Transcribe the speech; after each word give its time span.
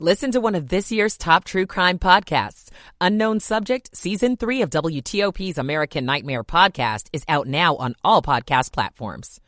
Listen 0.00 0.32
to 0.32 0.40
one 0.40 0.56
of 0.56 0.70
this 0.70 0.90
year's 0.90 1.16
top 1.16 1.44
true 1.44 1.66
crime 1.66 2.00
podcasts. 2.00 2.68
Unknown 3.00 3.38
Subject, 3.38 3.96
Season 3.96 4.36
3 4.36 4.62
of 4.62 4.70
WTOP's 4.70 5.56
American 5.56 6.04
Nightmare 6.04 6.42
podcast 6.42 7.06
is 7.12 7.22
out 7.28 7.46
now 7.46 7.76
on 7.76 7.94
all 8.02 8.20
podcast 8.20 8.72
platforms. 8.72 9.40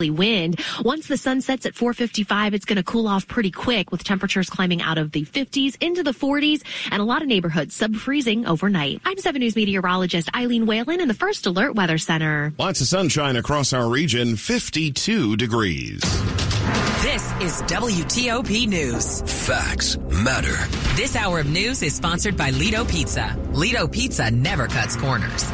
Wind. 0.00 0.60
Once 0.82 1.06
the 1.06 1.16
sun 1.16 1.40
sets 1.40 1.64
at 1.66 1.74
4:55, 1.74 2.52
it's 2.52 2.64
going 2.64 2.76
to 2.76 2.82
cool 2.82 3.06
off 3.06 3.28
pretty 3.28 3.50
quick 3.50 3.90
with 3.92 4.02
temperatures 4.02 4.50
climbing 4.50 4.82
out 4.82 4.98
of 4.98 5.12
the 5.12 5.24
50s 5.24 5.76
into 5.80 6.02
the 6.02 6.10
40s 6.10 6.62
and 6.90 7.00
a 7.00 7.04
lot 7.04 7.22
of 7.22 7.28
neighborhoods 7.28 7.74
sub-freezing 7.74 8.44
overnight. 8.44 9.00
I'm 9.06 9.16
7 9.16 9.38
News 9.40 9.56
meteorologist 9.56 10.28
Eileen 10.36 10.66
Whalen 10.66 11.00
in 11.00 11.06
the 11.08 11.14
First 11.14 11.46
Alert 11.46 11.76
Weather 11.76 11.96
Center. 11.96 12.52
Lots 12.58 12.82
of 12.82 12.88
sunshine 12.88 13.36
across 13.36 13.72
our 13.72 13.88
region, 13.88 14.36
52 14.36 15.36
degrees. 15.36 16.02
This 17.02 17.22
is 17.40 17.62
WTOP 17.62 18.66
News. 18.66 19.22
Facts 19.46 19.96
matter. 19.98 20.56
This 20.96 21.14
hour 21.14 21.40
of 21.40 21.46
news 21.46 21.82
is 21.82 21.94
sponsored 21.94 22.36
by 22.36 22.50
Lido 22.50 22.84
Pizza. 22.84 23.36
Lido 23.52 23.86
Pizza 23.86 24.30
never 24.30 24.66
cuts 24.66 24.96
corners. 24.96 25.44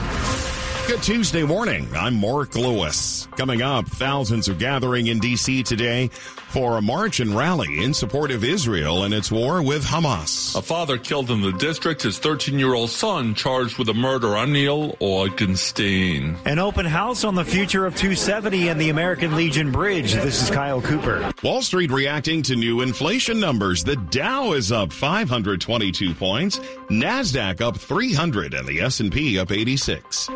Good 0.88 1.02
Tuesday 1.02 1.44
morning. 1.44 1.88
I'm 1.94 2.16
Mark 2.16 2.56
Lewis. 2.56 3.28
Coming 3.36 3.62
up, 3.62 3.86
thousands 3.86 4.48
are 4.48 4.54
gathering 4.54 5.06
in 5.06 5.20
D.C. 5.20 5.62
today 5.62 6.08
for 6.08 6.76
a 6.76 6.82
march 6.82 7.20
and 7.20 7.34
rally 7.34 7.82
in 7.82 7.94
support 7.94 8.32
of 8.32 8.42
Israel 8.42 9.04
and 9.04 9.14
its 9.14 9.30
war 9.30 9.62
with 9.62 9.84
Hamas. 9.84 10.54
A 10.56 10.60
father 10.60 10.98
killed 10.98 11.30
in 11.30 11.40
the 11.40 11.52
district, 11.52 12.02
his 12.02 12.18
13 12.18 12.58
year 12.58 12.74
old 12.74 12.90
son 12.90 13.34
charged 13.34 13.78
with 13.78 13.86
the 13.86 13.94
murder 13.94 14.36
on 14.36 14.52
Neil 14.52 14.92
Augenstein. 14.96 16.36
An 16.44 16.58
open 16.58 16.84
house 16.84 17.22
on 17.22 17.36
the 17.36 17.44
future 17.44 17.86
of 17.86 17.94
270 17.94 18.68
and 18.68 18.80
the 18.80 18.90
American 18.90 19.36
Legion 19.36 19.70
Bridge. 19.70 20.12
This 20.14 20.42
is 20.42 20.50
Kyle 20.50 20.82
Cooper. 20.82 21.32
Wall 21.44 21.62
Street 21.62 21.92
reacting 21.92 22.42
to 22.42 22.56
new 22.56 22.80
inflation 22.80 23.38
numbers. 23.38 23.84
The 23.84 23.96
Dow 23.96 24.52
is 24.52 24.72
up 24.72 24.92
522 24.92 26.12
points, 26.14 26.58
Nasdaq 26.90 27.60
up 27.60 27.78
300, 27.78 28.52
and 28.52 28.66
the 28.66 28.80
S&P 28.80 29.38
up 29.38 29.52
86. 29.52 30.28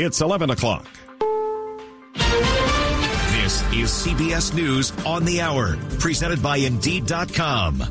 It's 0.00 0.20
11 0.20 0.50
o'clock. 0.50 0.86
This 2.14 3.62
is 3.72 3.90
CBS 3.90 4.54
News 4.54 4.92
on 5.04 5.24
the 5.24 5.40
Hour, 5.40 5.76
presented 5.98 6.40
by 6.40 6.58
Indeed.com. 6.58 7.82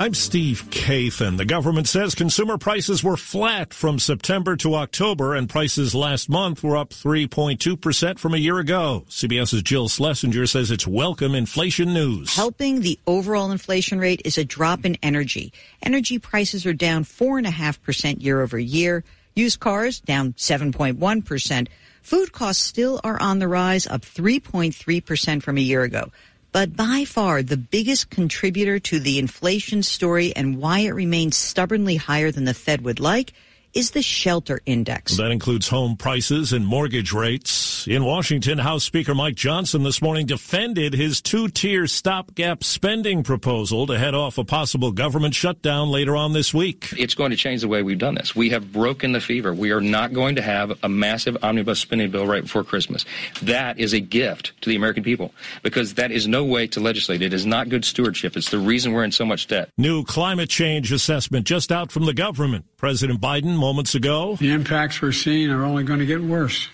I'm 0.00 0.12
Steve 0.12 0.64
Kathan. 0.70 1.36
The 1.36 1.44
government 1.44 1.86
says 1.86 2.16
consumer 2.16 2.58
prices 2.58 3.04
were 3.04 3.16
flat 3.16 3.72
from 3.72 4.00
September 4.00 4.56
to 4.56 4.74
October, 4.74 5.36
and 5.36 5.48
prices 5.48 5.94
last 5.94 6.28
month 6.28 6.64
were 6.64 6.76
up 6.76 6.90
3.2% 6.90 8.18
from 8.18 8.34
a 8.34 8.38
year 8.38 8.58
ago. 8.58 9.04
CBS's 9.08 9.62
Jill 9.62 9.88
Schlesinger 9.88 10.48
says 10.48 10.72
it's 10.72 10.86
welcome 10.86 11.36
inflation 11.36 11.94
news. 11.94 12.34
Helping 12.34 12.80
the 12.80 12.98
overall 13.06 13.52
inflation 13.52 14.00
rate 14.00 14.20
is 14.24 14.36
a 14.36 14.44
drop 14.44 14.84
in 14.84 14.98
energy. 15.00 15.52
Energy 15.80 16.18
prices 16.18 16.66
are 16.66 16.74
down 16.74 17.04
4.5% 17.04 18.20
year 18.20 18.42
over 18.42 18.58
year. 18.58 19.04
Used 19.36 19.60
cars 19.60 20.00
down 20.00 20.32
7.1%. 20.32 21.68
Food 22.00 22.32
costs 22.32 22.64
still 22.64 23.02
are 23.04 23.20
on 23.20 23.38
the 23.38 23.46
rise, 23.46 23.86
up 23.86 24.00
3.3% 24.00 25.42
from 25.42 25.58
a 25.58 25.60
year 25.60 25.82
ago. 25.82 26.10
But 26.52 26.74
by 26.74 27.04
far 27.04 27.42
the 27.42 27.58
biggest 27.58 28.08
contributor 28.08 28.78
to 28.78 28.98
the 28.98 29.18
inflation 29.18 29.82
story 29.82 30.34
and 30.34 30.56
why 30.56 30.80
it 30.80 30.94
remains 30.94 31.36
stubbornly 31.36 31.96
higher 31.96 32.30
than 32.30 32.46
the 32.46 32.54
Fed 32.54 32.80
would 32.80 32.98
like 32.98 33.34
is 33.76 33.90
the 33.90 34.00
shelter 34.00 34.60
index. 34.64 35.18
That 35.18 35.30
includes 35.30 35.68
home 35.68 35.96
prices 35.96 36.54
and 36.54 36.66
mortgage 36.66 37.12
rates. 37.12 37.86
In 37.86 38.04
Washington, 38.04 38.56
House 38.56 38.84
Speaker 38.84 39.14
Mike 39.14 39.34
Johnson 39.34 39.82
this 39.82 40.00
morning 40.00 40.24
defended 40.24 40.94
his 40.94 41.20
two-tier 41.20 41.86
stopgap 41.86 42.64
spending 42.64 43.22
proposal 43.22 43.86
to 43.86 43.98
head 43.98 44.14
off 44.14 44.38
a 44.38 44.44
possible 44.44 44.92
government 44.92 45.34
shutdown 45.34 45.90
later 45.90 46.16
on 46.16 46.32
this 46.32 46.54
week. 46.54 46.88
It's 46.96 47.14
going 47.14 47.32
to 47.32 47.36
change 47.36 47.60
the 47.60 47.68
way 47.68 47.82
we've 47.82 47.98
done 47.98 48.14
this. 48.14 48.34
We 48.34 48.48
have 48.48 48.72
broken 48.72 49.12
the 49.12 49.20
fever. 49.20 49.52
We 49.52 49.72
are 49.72 49.82
not 49.82 50.14
going 50.14 50.36
to 50.36 50.42
have 50.42 50.72
a 50.82 50.88
massive 50.88 51.36
omnibus 51.42 51.78
spending 51.78 52.10
bill 52.10 52.26
right 52.26 52.42
before 52.42 52.64
Christmas. 52.64 53.04
That 53.42 53.78
is 53.78 53.92
a 53.92 54.00
gift 54.00 54.58
to 54.62 54.70
the 54.70 54.76
American 54.76 55.02
people 55.02 55.34
because 55.62 55.94
that 55.94 56.10
is 56.10 56.26
no 56.26 56.44
way 56.44 56.66
to 56.68 56.80
legislate. 56.80 57.20
It 57.20 57.34
is 57.34 57.44
not 57.44 57.68
good 57.68 57.84
stewardship. 57.84 58.38
It's 58.38 58.50
the 58.50 58.58
reason 58.58 58.94
we're 58.94 59.04
in 59.04 59.12
so 59.12 59.26
much 59.26 59.48
debt. 59.48 59.68
New 59.76 60.02
climate 60.02 60.48
change 60.48 60.92
assessment 60.92 61.46
just 61.46 61.70
out 61.70 61.92
from 61.92 62.06
the 62.06 62.14
government. 62.14 62.64
President 62.78 63.20
Biden 63.20 63.60
moments 63.66 63.96
ago. 63.96 64.36
The 64.36 64.52
impacts 64.52 65.02
we're 65.02 65.10
seeing 65.10 65.50
are 65.50 65.64
only 65.64 65.82
going 65.82 65.98
to 65.98 66.06
get 66.06 66.22
worse, 66.22 66.68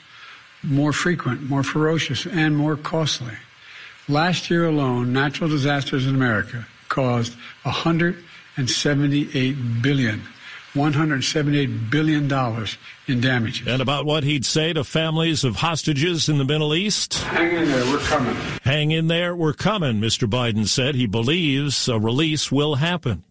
more 0.63 0.93
frequent, 0.93 1.43
more 1.43 1.63
ferocious, 1.63 2.27
and 2.27 2.55
more 2.55 2.77
costly. 2.77 3.33
Last 4.09 4.51
year 4.51 4.67
alone, 4.67 5.11
natural 5.11 5.49
disasters 5.49 6.07
in 6.07 6.15
America 6.15 6.67
caused 6.91 7.35
178 7.63 9.57
billion. 9.81 10.21
$178 10.75 11.91
billion 11.91 12.67
in 13.07 13.21
damages. 13.21 13.67
And 13.67 13.81
about 13.81 14.05
what 14.05 14.25
he'd 14.25 14.45
say 14.45 14.75
to 14.75 14.85
families 14.85 15.45
of 15.45 15.57
hostages 15.57 16.29
in 16.29 16.37
the 16.37 16.45
Middle 16.45 16.75
East. 16.75 17.15
Hang 17.15 17.57
in 17.57 17.69
there, 17.69 17.85
we're 17.87 18.01
coming. 18.01 18.37
Hang 18.63 18.91
in 18.91 19.07
there, 19.07 19.35
we're 19.35 19.53
coming, 19.55 20.01
Mr. 20.01 20.29
Biden 20.29 20.67
said. 20.67 20.95
He 20.95 21.07
believes 21.07 21.89
a 21.89 21.99
release 21.99 22.53
will 22.53 22.77
happen. 22.77 23.25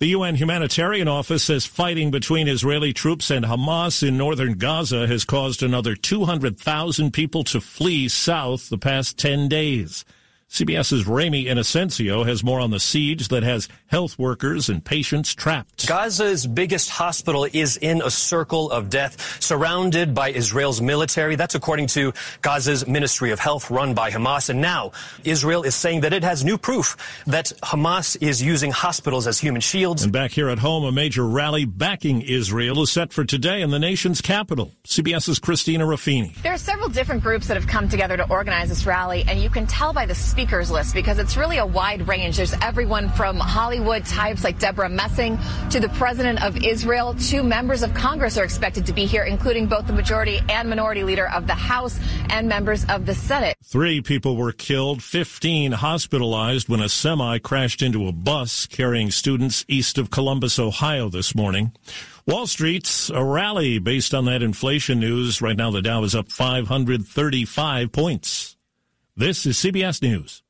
The 0.00 0.14
UN 0.14 0.36
humanitarian 0.36 1.08
office 1.08 1.42
says 1.42 1.66
fighting 1.66 2.12
between 2.12 2.46
Israeli 2.46 2.92
troops 2.92 3.32
and 3.32 3.44
Hamas 3.44 4.06
in 4.06 4.16
northern 4.16 4.52
Gaza 4.56 5.08
has 5.08 5.24
caused 5.24 5.60
another 5.60 5.96
200,000 5.96 7.10
people 7.12 7.42
to 7.42 7.60
flee 7.60 8.06
south 8.06 8.68
the 8.68 8.78
past 8.78 9.18
10 9.18 9.48
days. 9.48 10.04
CBS's 10.50 11.06
Ramy 11.06 11.44
Inocencio 11.44 12.26
has 12.26 12.42
more 12.42 12.58
on 12.58 12.70
the 12.70 12.80
siege 12.80 13.28
that 13.28 13.42
has 13.42 13.68
health 13.86 14.18
workers 14.18 14.70
and 14.70 14.82
patients 14.82 15.34
trapped. 15.34 15.86
Gaza's 15.86 16.46
biggest 16.46 16.88
hospital 16.88 17.46
is 17.52 17.76
in 17.76 18.00
a 18.02 18.10
circle 18.10 18.70
of 18.70 18.88
death, 18.88 19.42
surrounded 19.42 20.14
by 20.14 20.30
Israel's 20.30 20.80
military. 20.80 21.36
That's 21.36 21.54
according 21.54 21.88
to 21.88 22.12
Gaza's 22.40 22.86
Ministry 22.86 23.30
of 23.30 23.38
Health 23.38 23.70
run 23.70 23.92
by 23.92 24.10
Hamas. 24.10 24.48
And 24.48 24.62
now 24.62 24.92
Israel 25.22 25.64
is 25.64 25.74
saying 25.74 26.00
that 26.00 26.14
it 26.14 26.24
has 26.24 26.44
new 26.44 26.56
proof 26.56 26.96
that 27.26 27.52
Hamas 27.62 28.16
is 28.22 28.42
using 28.42 28.70
hospitals 28.70 29.26
as 29.26 29.38
human 29.38 29.60
shields. 29.60 30.02
And 30.02 30.12
back 30.12 30.30
here 30.30 30.48
at 30.48 30.58
home, 30.58 30.84
a 30.84 30.92
major 30.92 31.26
rally 31.26 31.66
backing 31.66 32.22
Israel 32.22 32.82
is 32.82 32.90
set 32.90 33.12
for 33.12 33.24
today 33.24 33.60
in 33.60 33.70
the 33.70 33.78
nation's 33.78 34.22
capital. 34.22 34.72
CBS's 34.84 35.38
Christina 35.38 35.84
Ruffini. 35.84 36.34
There 36.42 36.54
are 36.54 36.58
several 36.58 36.88
different 36.88 37.22
groups 37.22 37.48
that 37.48 37.56
have 37.58 37.66
come 37.66 37.88
together 37.88 38.16
to 38.16 38.28
organize 38.30 38.70
this 38.70 38.86
rally, 38.86 39.24
and 39.28 39.40
you 39.42 39.50
can 39.50 39.66
tell 39.66 39.92
by 39.92 40.06
the 40.06 40.14
speakers 40.38 40.70
list 40.70 40.94
because 40.94 41.18
it's 41.18 41.36
really 41.36 41.58
a 41.58 41.66
wide 41.66 42.06
range. 42.06 42.36
There's 42.36 42.52
everyone 42.62 43.08
from 43.08 43.38
Hollywood 43.38 44.06
types 44.06 44.44
like 44.44 44.60
Debra 44.60 44.88
Messing 44.88 45.36
to 45.70 45.80
the 45.80 45.88
president 45.88 46.44
of 46.44 46.56
Israel. 46.64 47.16
Two 47.18 47.42
members 47.42 47.82
of 47.82 47.92
Congress 47.92 48.38
are 48.38 48.44
expected 48.44 48.86
to 48.86 48.92
be 48.92 49.04
here, 49.04 49.24
including 49.24 49.66
both 49.66 49.88
the 49.88 49.92
majority 49.92 50.38
and 50.48 50.68
minority 50.68 51.02
leader 51.02 51.28
of 51.30 51.48
the 51.48 51.56
House 51.56 51.98
and 52.30 52.48
members 52.48 52.84
of 52.84 53.04
the 53.04 53.16
Senate. 53.16 53.56
Three 53.64 54.00
people 54.00 54.36
were 54.36 54.52
killed, 54.52 55.02
15 55.02 55.72
hospitalized 55.72 56.68
when 56.68 56.78
a 56.78 56.88
semi 56.88 57.38
crashed 57.38 57.82
into 57.82 58.06
a 58.06 58.12
bus 58.12 58.66
carrying 58.66 59.10
students 59.10 59.64
east 59.66 59.98
of 59.98 60.12
Columbus, 60.12 60.60
Ohio 60.60 61.08
this 61.08 61.34
morning. 61.34 61.72
Wall 62.28 62.46
Street's 62.46 63.10
a 63.10 63.24
rally 63.24 63.80
based 63.80 64.14
on 64.14 64.26
that 64.26 64.44
inflation 64.44 65.00
news. 65.00 65.42
Right 65.42 65.56
now, 65.56 65.72
the 65.72 65.82
Dow 65.82 66.04
is 66.04 66.14
up 66.14 66.30
535 66.30 67.90
points. 67.90 68.57
This 69.18 69.46
is 69.46 69.56
CBS 69.56 70.00
News. 70.00 70.44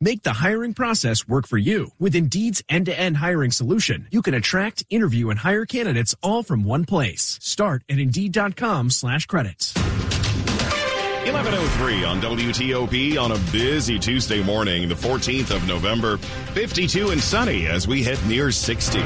Make 0.00 0.22
the 0.22 0.32
hiring 0.32 0.72
process 0.72 1.28
work 1.28 1.46
for 1.46 1.58
you. 1.58 1.90
With 1.98 2.16
Indeed's 2.16 2.62
end-to-end 2.70 3.18
hiring 3.18 3.50
solution, 3.50 4.08
you 4.10 4.22
can 4.22 4.32
attract, 4.32 4.82
interview, 4.88 5.28
and 5.28 5.38
hire 5.38 5.66
candidates 5.66 6.14
all 6.22 6.42
from 6.42 6.64
one 6.64 6.86
place. 6.86 7.38
Start 7.42 7.84
at 7.90 7.98
Indeed.com 7.98 8.88
slash 8.88 9.26
credits. 9.26 9.76
1103 9.76 12.04
on 12.04 12.22
WTOP 12.22 13.20
on 13.20 13.32
a 13.32 13.38
busy 13.52 13.98
Tuesday 13.98 14.42
morning, 14.42 14.88
the 14.88 14.94
14th 14.94 15.54
of 15.54 15.68
November. 15.68 16.16
52 16.54 17.10
and 17.10 17.20
sunny 17.20 17.66
as 17.66 17.86
we 17.86 18.02
hit 18.02 18.24
near 18.24 18.50
60. 18.50 19.02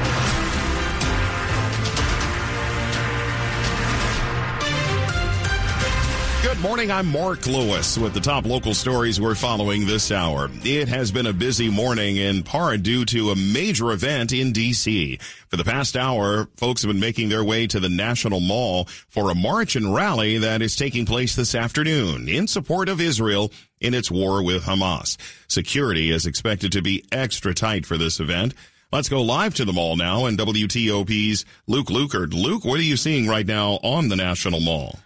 Good 6.47 6.61
morning. 6.61 6.93
I'm 6.93 7.09
Mark 7.09 7.45
Lewis 7.49 7.99
with 7.99 8.15
the 8.15 8.21
top 8.21 8.47
local 8.47 8.73
stories 8.73 9.21
we're 9.21 9.35
following 9.35 9.85
this 9.85 10.13
hour. 10.13 10.49
It 10.63 10.87
has 10.87 11.11
been 11.11 11.27
a 11.27 11.33
busy 11.33 11.69
morning 11.69 12.19
in 12.19 12.45
part 12.45 12.85
due 12.85 13.05
to 13.07 13.33
a 13.33 13.37
major 13.37 13.91
event 13.91 14.33
in 14.33 14.53
D.C. 14.53 15.17
For 15.49 15.57
the 15.57 15.65
past 15.65 15.97
hour, 15.97 16.47
folks 16.57 16.83
have 16.83 16.89
been 16.89 17.01
making 17.01 17.31
their 17.31 17.43
way 17.43 17.67
to 17.67 17.81
the 17.81 17.89
National 17.89 18.39
Mall 18.39 18.85
for 19.09 19.29
a 19.29 19.35
march 19.35 19.75
and 19.75 19.93
rally 19.93 20.39
that 20.39 20.63
is 20.63 20.77
taking 20.77 21.05
place 21.05 21.35
this 21.35 21.53
afternoon 21.53 22.29
in 22.29 22.47
support 22.47 22.89
of 22.89 23.01
Israel 23.01 23.51
in 23.81 23.93
its 23.93 24.09
war 24.09 24.41
with 24.41 24.63
Hamas. 24.63 25.17
Security 25.49 26.13
is 26.13 26.27
expected 26.27 26.71
to 26.73 26.81
be 26.81 27.05
extra 27.11 27.55
tight 27.55 27.85
for 27.85 27.99
this 27.99 28.21
event. 28.21 28.55
Let's 28.93 29.09
go 29.09 29.21
live 29.21 29.55
to 29.57 29.65
the 29.65 29.73
mall 29.73 29.97
now 29.97 30.27
and 30.27 30.39
WTOP's 30.39 31.45
Luke 31.67 31.89
Lukert. 31.89 32.33
Luke, 32.33 32.65
what 32.65 32.79
are 32.79 32.85
you 32.85 32.97
seeing 32.97 33.27
right 33.27 33.47
now 33.47 33.81
on 33.83 34.11
the 34.11 34.17
National 34.17 34.61
Mall? 34.61 35.01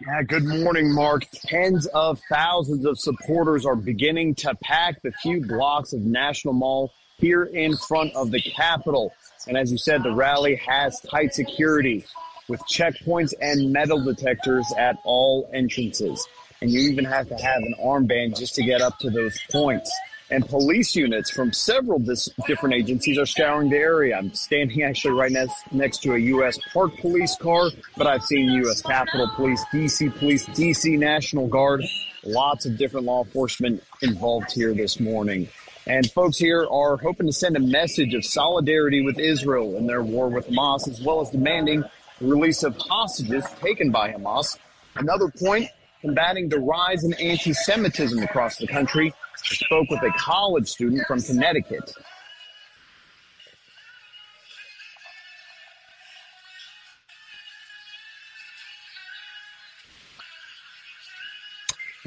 Yeah, 0.00 0.22
good 0.22 0.44
morning, 0.44 0.94
Mark. 0.94 1.26
Tens 1.32 1.86
of 1.86 2.20
thousands 2.30 2.84
of 2.84 3.00
supporters 3.00 3.66
are 3.66 3.74
beginning 3.74 4.36
to 4.36 4.54
pack 4.62 5.02
the 5.02 5.10
few 5.10 5.44
blocks 5.44 5.92
of 5.92 6.02
National 6.02 6.54
Mall 6.54 6.92
here 7.16 7.42
in 7.42 7.76
front 7.76 8.14
of 8.14 8.30
the 8.30 8.40
Capitol. 8.40 9.12
And 9.48 9.56
as 9.56 9.72
you 9.72 9.78
said, 9.78 10.04
the 10.04 10.12
rally 10.12 10.54
has 10.54 11.00
tight 11.00 11.34
security 11.34 12.04
with 12.48 12.60
checkpoints 12.70 13.34
and 13.40 13.72
metal 13.72 14.00
detectors 14.00 14.72
at 14.78 14.98
all 15.02 15.50
entrances. 15.52 16.24
And 16.60 16.70
you 16.70 16.88
even 16.90 17.04
have 17.04 17.28
to 17.30 17.36
have 17.36 17.62
an 17.62 17.74
armband 17.82 18.38
just 18.38 18.54
to 18.54 18.62
get 18.62 18.80
up 18.80 19.00
to 19.00 19.10
those 19.10 19.36
points. 19.50 19.92
And 20.30 20.46
police 20.46 20.94
units 20.94 21.30
from 21.30 21.52
several 21.52 21.98
dis- 21.98 22.28
different 22.46 22.74
agencies 22.74 23.18
are 23.18 23.24
scouring 23.24 23.70
the 23.70 23.78
area. 23.78 24.16
I'm 24.16 24.34
standing 24.34 24.82
actually 24.82 25.14
right 25.14 25.32
next, 25.32 25.72
next 25.72 26.02
to 26.02 26.14
a 26.14 26.18
U.S. 26.18 26.58
Park 26.72 26.96
Police 26.98 27.34
car, 27.36 27.70
but 27.96 28.06
I've 28.06 28.22
seen 28.22 28.50
U.S. 28.64 28.82
Capitol 28.82 29.30
Police, 29.36 29.64
D.C. 29.72 30.10
Police, 30.10 30.44
D.C. 30.46 30.96
National 30.98 31.46
Guard, 31.46 31.82
lots 32.24 32.66
of 32.66 32.76
different 32.76 33.06
law 33.06 33.24
enforcement 33.24 33.82
involved 34.02 34.52
here 34.52 34.74
this 34.74 35.00
morning. 35.00 35.48
And 35.86 36.10
folks 36.10 36.36
here 36.36 36.68
are 36.70 36.98
hoping 36.98 37.26
to 37.26 37.32
send 37.32 37.56
a 37.56 37.60
message 37.60 38.12
of 38.12 38.22
solidarity 38.22 39.02
with 39.02 39.18
Israel 39.18 39.78
in 39.78 39.86
their 39.86 40.02
war 40.02 40.28
with 40.28 40.46
Hamas, 40.46 40.86
as 40.86 41.00
well 41.00 41.22
as 41.22 41.30
demanding 41.30 41.82
the 42.20 42.26
release 42.26 42.62
of 42.62 42.76
hostages 42.76 43.44
taken 43.62 43.90
by 43.90 44.12
Hamas. 44.12 44.58
Another 44.96 45.28
point, 45.30 45.70
combating 46.02 46.50
the 46.50 46.58
rise 46.58 47.04
in 47.04 47.14
anti-Semitism 47.14 48.22
across 48.22 48.58
the 48.58 48.66
country. 48.66 49.14
Spoke 49.44 49.88
with 49.90 50.02
a 50.02 50.10
college 50.18 50.68
student 50.68 51.06
from 51.06 51.20
Connecticut. 51.22 51.92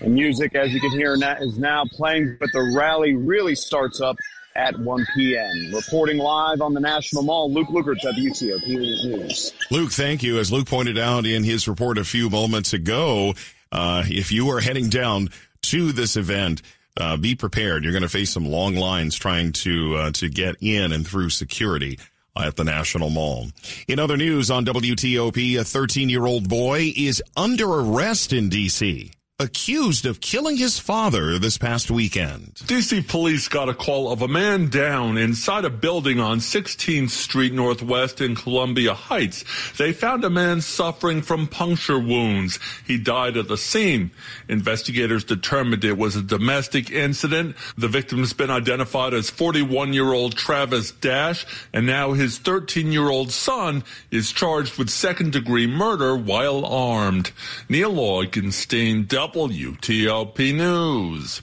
Music, 0.08 0.56
as 0.56 0.74
you 0.74 0.80
can 0.80 0.92
hear, 0.92 1.16
is 1.42 1.58
now 1.58 1.84
playing, 1.92 2.36
but 2.40 2.50
the 2.54 2.74
rally 2.76 3.14
really 3.14 3.56
starts 3.56 4.02
up 4.02 4.18
at 4.56 4.78
1 4.78 5.06
p.m. 5.16 5.74
Reporting 5.74 6.18
live 6.18 6.62
on 6.62 6.74
the 6.74 6.80
National 6.80 7.24
Mall, 7.24 7.52
Luke 7.52 7.70
Lukert, 7.70 8.00
WTOP 8.02 8.68
News. 8.68 9.54
Luke, 9.70 9.92
thank 9.92 10.24
you. 10.24 10.40
As 10.40 10.52
Luke 10.52 10.68
pointed 10.68 10.98
out 10.98 11.26
in 11.26 11.44
his 11.44 11.68
report 11.68 11.98
a 11.98 12.04
few 12.04 12.30
moments 12.30 12.74
ago, 12.74 13.34
uh, 13.72 14.04
if 14.08 14.32
you 14.32 14.50
are 14.50 14.60
heading 14.60 14.90
down 14.90 15.30
to 15.64 15.92
this 15.92 16.18
event, 16.18 16.62
uh, 16.98 17.18
be 17.18 17.36
prepared. 17.36 17.84
You're 17.84 17.94
going 17.94 18.04
to 18.04 18.10
face 18.10 18.32
some 18.32 18.46
long 18.46 18.76
lines 18.76 19.16
trying 19.16 19.54
to 19.54 19.96
uh, 19.96 20.12
to 20.12 20.30
get 20.30 20.56
in 20.62 20.92
and 20.92 21.08
through 21.08 21.30
security 21.30 22.00
at 22.38 22.56
the 22.56 22.64
National 22.64 23.10
Mall. 23.10 23.48
In 23.88 24.00
other 24.00 24.18
news 24.18 24.50
on 24.50 24.66
WTOP, 24.66 25.60
a 25.60 25.64
13 25.64 26.10
year 26.10 26.26
old 26.26 26.50
boy 26.50 26.94
is 26.96 27.22
under 27.36 27.66
arrest 27.68 28.34
in 28.34 28.50
D.C 28.50 29.12
accused 29.42 30.06
of 30.06 30.22
killing 30.22 30.56
his 30.56 30.80
father 30.80 31.38
this 31.40 31.58
past 31.58 31.92
weekend. 31.92 32.54
DC 32.66 33.08
police 33.08 33.48
got 33.48 33.68
a 33.68 33.74
call 33.74 34.12
of 34.12 34.22
a 34.22 34.28
man 34.28 34.70
down 34.70 35.18
inside 35.18 35.66
a 35.66 35.70
building 35.70 36.20
on 36.20 36.40
16th 36.40 37.10
Street 37.10 37.52
Northwest 37.52 38.22
in 38.22 38.36
Columbia 38.36 38.94
Heights. 38.94 39.44
They 39.78 39.92
found 39.92 40.24
a 40.24 40.30
man 40.30 40.62
suffering 40.62 41.22
from 41.22 41.48
puncture 41.48 42.00
wounds. 42.00 42.60
He 42.86 42.98
died 42.98 43.36
at 43.36 43.48
the 43.48 43.58
scene. 43.58 44.12
Investigators 44.48 45.24
determined 45.24 45.84
it 45.84 45.98
was 45.98 46.16
a 46.16 46.22
domestic 46.22 46.92
incident. 46.92 47.56
The 47.78 47.88
victim's 47.88 48.34
been 48.34 48.52
identified 48.52 49.14
as 49.14 49.30
41 49.30 49.94
year 49.94 50.14
old 50.14 50.36
Travis 50.38 50.92
Dash, 50.92 51.46
and 51.74 51.86
now 51.86 52.14
his 52.14 52.38
13 52.38 52.92
year 52.92 53.10
old 53.10 53.32
son 53.32 53.84
is 54.12 54.32
charged 54.32 54.78
with 54.78 54.90
second 54.90 55.32
degree 55.32 55.68
murder 55.68 56.16
while 56.16 56.66
armed. 56.66 57.32
Neil 57.68 57.94
Augenstein, 57.94 59.08
WTOP 59.34 60.54
News. 60.54 61.42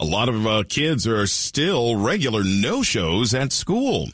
A 0.00 0.04
lot 0.04 0.28
of 0.28 0.44
uh, 0.44 0.64
kids 0.68 1.06
are 1.06 1.26
still 1.26 1.94
regular 1.94 2.42
no-shows 2.42 3.32
at 3.32 3.52
school. 3.52 4.08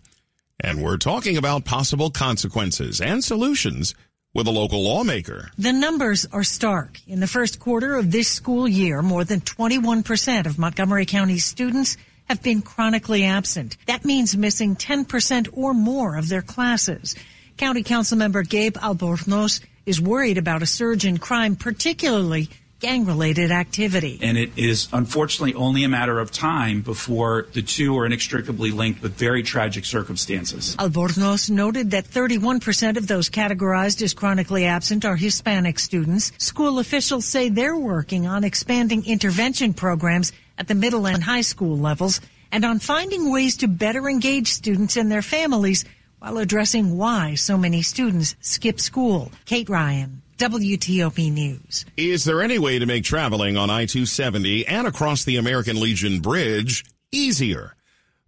And 0.60 0.82
we're 0.82 0.98
talking 0.98 1.38
about 1.38 1.64
possible 1.64 2.10
consequences 2.10 3.00
and 3.00 3.24
solutions 3.24 3.94
with 4.34 4.46
a 4.46 4.50
local 4.50 4.82
lawmaker. 4.82 5.50
The 5.56 5.72
numbers 5.72 6.26
are 6.32 6.44
stark. 6.44 7.00
In 7.06 7.20
the 7.20 7.26
first 7.26 7.60
quarter 7.60 7.94
of 7.94 8.10
this 8.10 8.28
school 8.28 8.68
year, 8.68 9.00
more 9.00 9.24
than 9.24 9.40
21% 9.40 10.44
of 10.44 10.58
Montgomery 10.58 11.06
County 11.06 11.38
students 11.38 11.96
have 12.28 12.42
been 12.42 12.60
chronically 12.60 13.24
absent. 13.24 13.78
That 13.86 14.04
means 14.04 14.36
missing 14.36 14.76
10% 14.76 15.48
or 15.54 15.72
more 15.72 16.16
of 16.16 16.28
their 16.28 16.42
classes. 16.42 17.14
County 17.56 17.82
Council 17.82 18.18
member 18.18 18.42
Gabe 18.42 18.76
Albornoz 18.76 19.62
is 19.86 20.00
worried 20.00 20.36
about 20.36 20.62
a 20.62 20.66
surge 20.66 21.06
in 21.06 21.16
crime, 21.16 21.56
particularly 21.56 22.50
gang 22.78 23.06
related 23.06 23.50
activity. 23.50 24.18
And 24.22 24.36
it 24.36 24.50
is 24.56 24.88
unfortunately 24.92 25.54
only 25.54 25.84
a 25.84 25.88
matter 25.88 26.18
of 26.18 26.30
time 26.30 26.82
before 26.82 27.46
the 27.52 27.62
two 27.62 27.98
are 27.98 28.04
inextricably 28.04 28.70
linked 28.70 29.02
with 29.02 29.14
very 29.14 29.42
tragic 29.42 29.84
circumstances. 29.84 30.76
Albornoz 30.76 31.48
noted 31.50 31.90
that 31.92 32.04
31% 32.04 32.96
of 32.96 33.06
those 33.06 33.30
categorized 33.30 34.02
as 34.02 34.12
chronically 34.12 34.66
absent 34.66 35.04
are 35.04 35.16
Hispanic 35.16 35.78
students. 35.78 36.32
School 36.38 36.78
officials 36.78 37.24
say 37.24 37.48
they're 37.48 37.76
working 37.76 38.26
on 38.26 38.44
expanding 38.44 39.06
intervention 39.06 39.72
programs 39.72 40.32
at 40.58 40.68
the 40.68 40.74
middle 40.74 41.06
and 41.06 41.22
high 41.22 41.40
school 41.40 41.78
levels 41.78 42.20
and 42.52 42.64
on 42.64 42.78
finding 42.78 43.32
ways 43.32 43.56
to 43.56 43.68
better 43.68 44.08
engage 44.08 44.48
students 44.48 44.96
and 44.96 45.10
their 45.10 45.22
families 45.22 45.84
while 46.18 46.38
addressing 46.38 46.96
why 46.96 47.34
so 47.34 47.56
many 47.56 47.82
students 47.82 48.36
skip 48.40 48.80
school. 48.80 49.30
Kate 49.44 49.68
Ryan. 49.68 50.22
WTOP 50.36 51.32
News. 51.32 51.86
Is 51.96 52.24
there 52.24 52.42
any 52.42 52.58
way 52.58 52.78
to 52.78 52.84
make 52.84 53.04
traveling 53.04 53.56
on 53.56 53.70
I-270 53.70 54.64
and 54.68 54.86
across 54.86 55.24
the 55.24 55.36
American 55.36 55.80
Legion 55.80 56.20
Bridge 56.20 56.84
easier? 57.10 57.74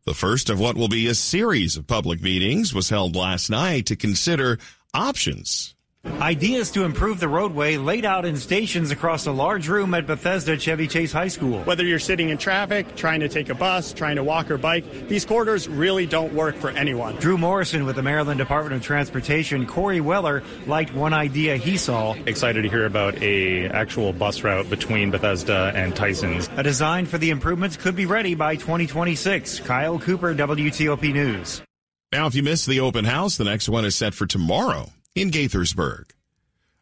The 0.05 0.15
first 0.15 0.49
of 0.49 0.59
what 0.59 0.77
will 0.77 0.89
be 0.89 1.07
a 1.07 1.15
series 1.15 1.77
of 1.77 1.87
public 1.87 2.23
meetings 2.23 2.73
was 2.73 2.89
held 2.89 3.15
last 3.15 3.51
night 3.51 3.87
to 3.87 3.97
consider 3.97 4.59
options 4.95 5.75
Ideas 6.21 6.71
to 6.73 6.85
improve 6.85 7.21
the 7.21 7.29
roadway 7.29 7.77
laid 7.77 8.05
out 8.05 8.25
in 8.25 8.37
stations 8.37 8.91
across 8.91 9.27
a 9.27 9.33
large 9.33 9.69
room 9.69 9.95
at 9.95 10.07
Bethesda 10.07 10.57
Chevy 10.57 10.87
Chase 10.89 11.13
High 11.13 11.29
School. 11.29 11.63
Whether 11.63 11.85
you're 11.85 11.99
sitting 11.99 12.29
in 12.31 12.39
traffic, 12.39 12.97
trying 12.97 13.21
to 13.21 13.29
take 13.29 13.49
a 13.49 13.55
bus, 13.55 13.93
trying 13.93 14.17
to 14.17 14.25
walk 14.25 14.51
or 14.51 14.59
bike, 14.59 15.09
these 15.09 15.25
corridors 15.25 15.69
really 15.69 16.07
don't 16.07 16.33
work 16.35 16.57
for 16.57 16.71
anyone. 16.71 17.17
Drew 17.17 17.39
Morrison 17.39 17.85
with 17.85 17.97
the 17.97 18.03
Maryland 18.03 18.39
Department 18.39 18.77
of 18.77 18.83
Transportation, 18.83 19.67
Corey 19.67 20.01
Weller 20.01 20.43
liked 20.67 20.93
one 20.93 21.13
idea 21.13 21.57
he 21.57 21.77
saw. 21.77 22.15
Excited 22.27 22.63
to 22.63 22.69
hear 22.69 22.87
about 22.87 23.21
a 23.23 23.67
actual 23.67 24.13
bus 24.13 24.43
route 24.43 24.69
between 24.71 25.11
Bethesda 25.11 25.73
and 25.75 25.95
Tysons. 25.95 26.49
A 26.59 26.63
design 26.63 27.07
for 27.07 27.19
the 27.19 27.31
improvements 27.31 27.77
could 27.77 27.97
be 27.97 28.07
ready 28.07 28.35
by 28.35 28.57
2026. 28.57 29.61
Kyle 29.61 29.99
Cooper, 29.99 30.35
WTOP 30.35 31.13
News. 31.13 31.63
Now, 32.13 32.27
if 32.27 32.35
you 32.35 32.43
missed 32.43 32.67
the 32.67 32.81
open 32.81 33.05
house, 33.05 33.37
the 33.37 33.45
next 33.45 33.69
one 33.69 33.85
is 33.85 33.95
set 33.95 34.15
for 34.15 34.27
tomorrow 34.27 34.91
in 35.21 35.31
Gaithersburg. 35.31 36.11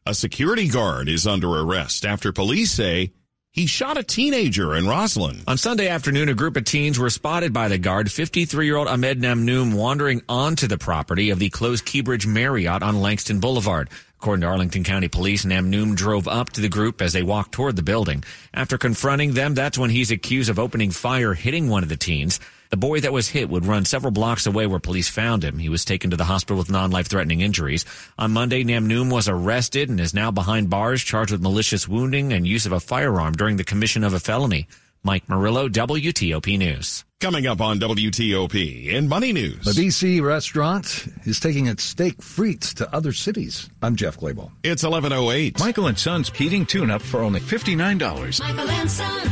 A 0.04 0.14
security 0.14 0.68
guard 0.68 1.08
is 1.08 1.26
under 1.26 1.48
arrest 1.48 2.04
after 2.04 2.32
police 2.32 2.70
say 2.70 3.12
he 3.50 3.66
shot 3.66 3.96
a 3.96 4.02
teenager 4.02 4.76
in 4.76 4.84
Rosslyn. 4.84 5.42
On 5.48 5.56
Sunday 5.56 5.88
afternoon, 5.88 6.28
a 6.28 6.34
group 6.34 6.58
of 6.58 6.64
teens 6.64 6.98
were 6.98 7.08
spotted 7.08 7.54
by 7.54 7.68
the 7.68 7.78
guard, 7.78 8.08
53-year-old 8.08 8.86
Ahmed 8.86 9.22
Namnoum, 9.22 9.74
wandering 9.74 10.20
onto 10.28 10.66
the 10.66 10.76
property 10.76 11.30
of 11.30 11.38
the 11.38 11.48
closed 11.48 11.86
Keybridge 11.86 12.26
Marriott 12.26 12.82
on 12.82 13.00
Langston 13.00 13.40
Boulevard. 13.40 13.88
According 14.18 14.42
to 14.42 14.48
Arlington 14.48 14.84
County 14.84 15.08
Police, 15.08 15.46
Namnoum 15.46 15.96
drove 15.96 16.28
up 16.28 16.50
to 16.50 16.60
the 16.60 16.68
group 16.68 17.00
as 17.00 17.14
they 17.14 17.22
walked 17.22 17.52
toward 17.52 17.76
the 17.76 17.82
building. 17.82 18.24
After 18.52 18.76
confronting 18.76 19.32
them, 19.32 19.54
that's 19.54 19.78
when 19.78 19.88
he's 19.88 20.10
accused 20.10 20.50
of 20.50 20.58
opening 20.58 20.90
fire, 20.90 21.32
hitting 21.32 21.70
one 21.70 21.82
of 21.82 21.88
the 21.88 21.96
teens. 21.96 22.38
The 22.70 22.76
boy 22.76 23.00
that 23.00 23.12
was 23.12 23.28
hit 23.28 23.48
would 23.48 23.66
run 23.66 23.84
several 23.84 24.10
blocks 24.10 24.46
away 24.46 24.66
where 24.66 24.78
police 24.78 25.08
found 25.08 25.44
him. 25.44 25.58
He 25.58 25.68
was 25.68 25.84
taken 25.84 26.10
to 26.10 26.16
the 26.16 26.24
hospital 26.24 26.58
with 26.58 26.70
non-life 26.70 27.06
threatening 27.08 27.40
injuries. 27.40 27.84
On 28.18 28.32
Monday, 28.32 28.64
Namnoum 28.64 29.12
was 29.12 29.28
arrested 29.28 29.88
and 29.88 30.00
is 30.00 30.14
now 30.14 30.30
behind 30.30 30.70
bars 30.70 31.02
charged 31.02 31.32
with 31.32 31.42
malicious 31.42 31.86
wounding 31.86 32.32
and 32.32 32.46
use 32.46 32.66
of 32.66 32.72
a 32.72 32.80
firearm 32.80 33.32
during 33.34 33.56
the 33.56 33.64
commission 33.64 34.04
of 34.04 34.14
a 34.14 34.20
felony. 34.20 34.66
Mike 35.02 35.28
Murillo, 35.28 35.68
WTOP 35.68 36.58
News. 36.58 37.04
Coming 37.20 37.46
up 37.46 37.60
on 37.60 37.78
WTOP 37.78 38.88
in 38.88 39.08
Money 39.08 39.32
News. 39.32 39.64
The 39.64 39.70
DC 39.70 40.20
restaurant 40.20 41.06
is 41.24 41.38
taking 41.38 41.66
its 41.66 41.84
steak 41.84 42.18
frites 42.18 42.74
to 42.74 42.92
other 42.94 43.12
cities. 43.12 43.70
I'm 43.80 43.94
Jeff 43.94 44.18
Clabaugh. 44.18 44.50
It's 44.64 44.82
1108. 44.82 45.60
Michael 45.60 45.86
and 45.86 45.98
Son's 45.98 46.28
heating 46.30 46.66
tune-up 46.66 47.00
for 47.00 47.20
only 47.20 47.40
$59. 47.40 48.40
Michael 48.40 48.68
and 48.68 48.90
Son. 48.90 49.30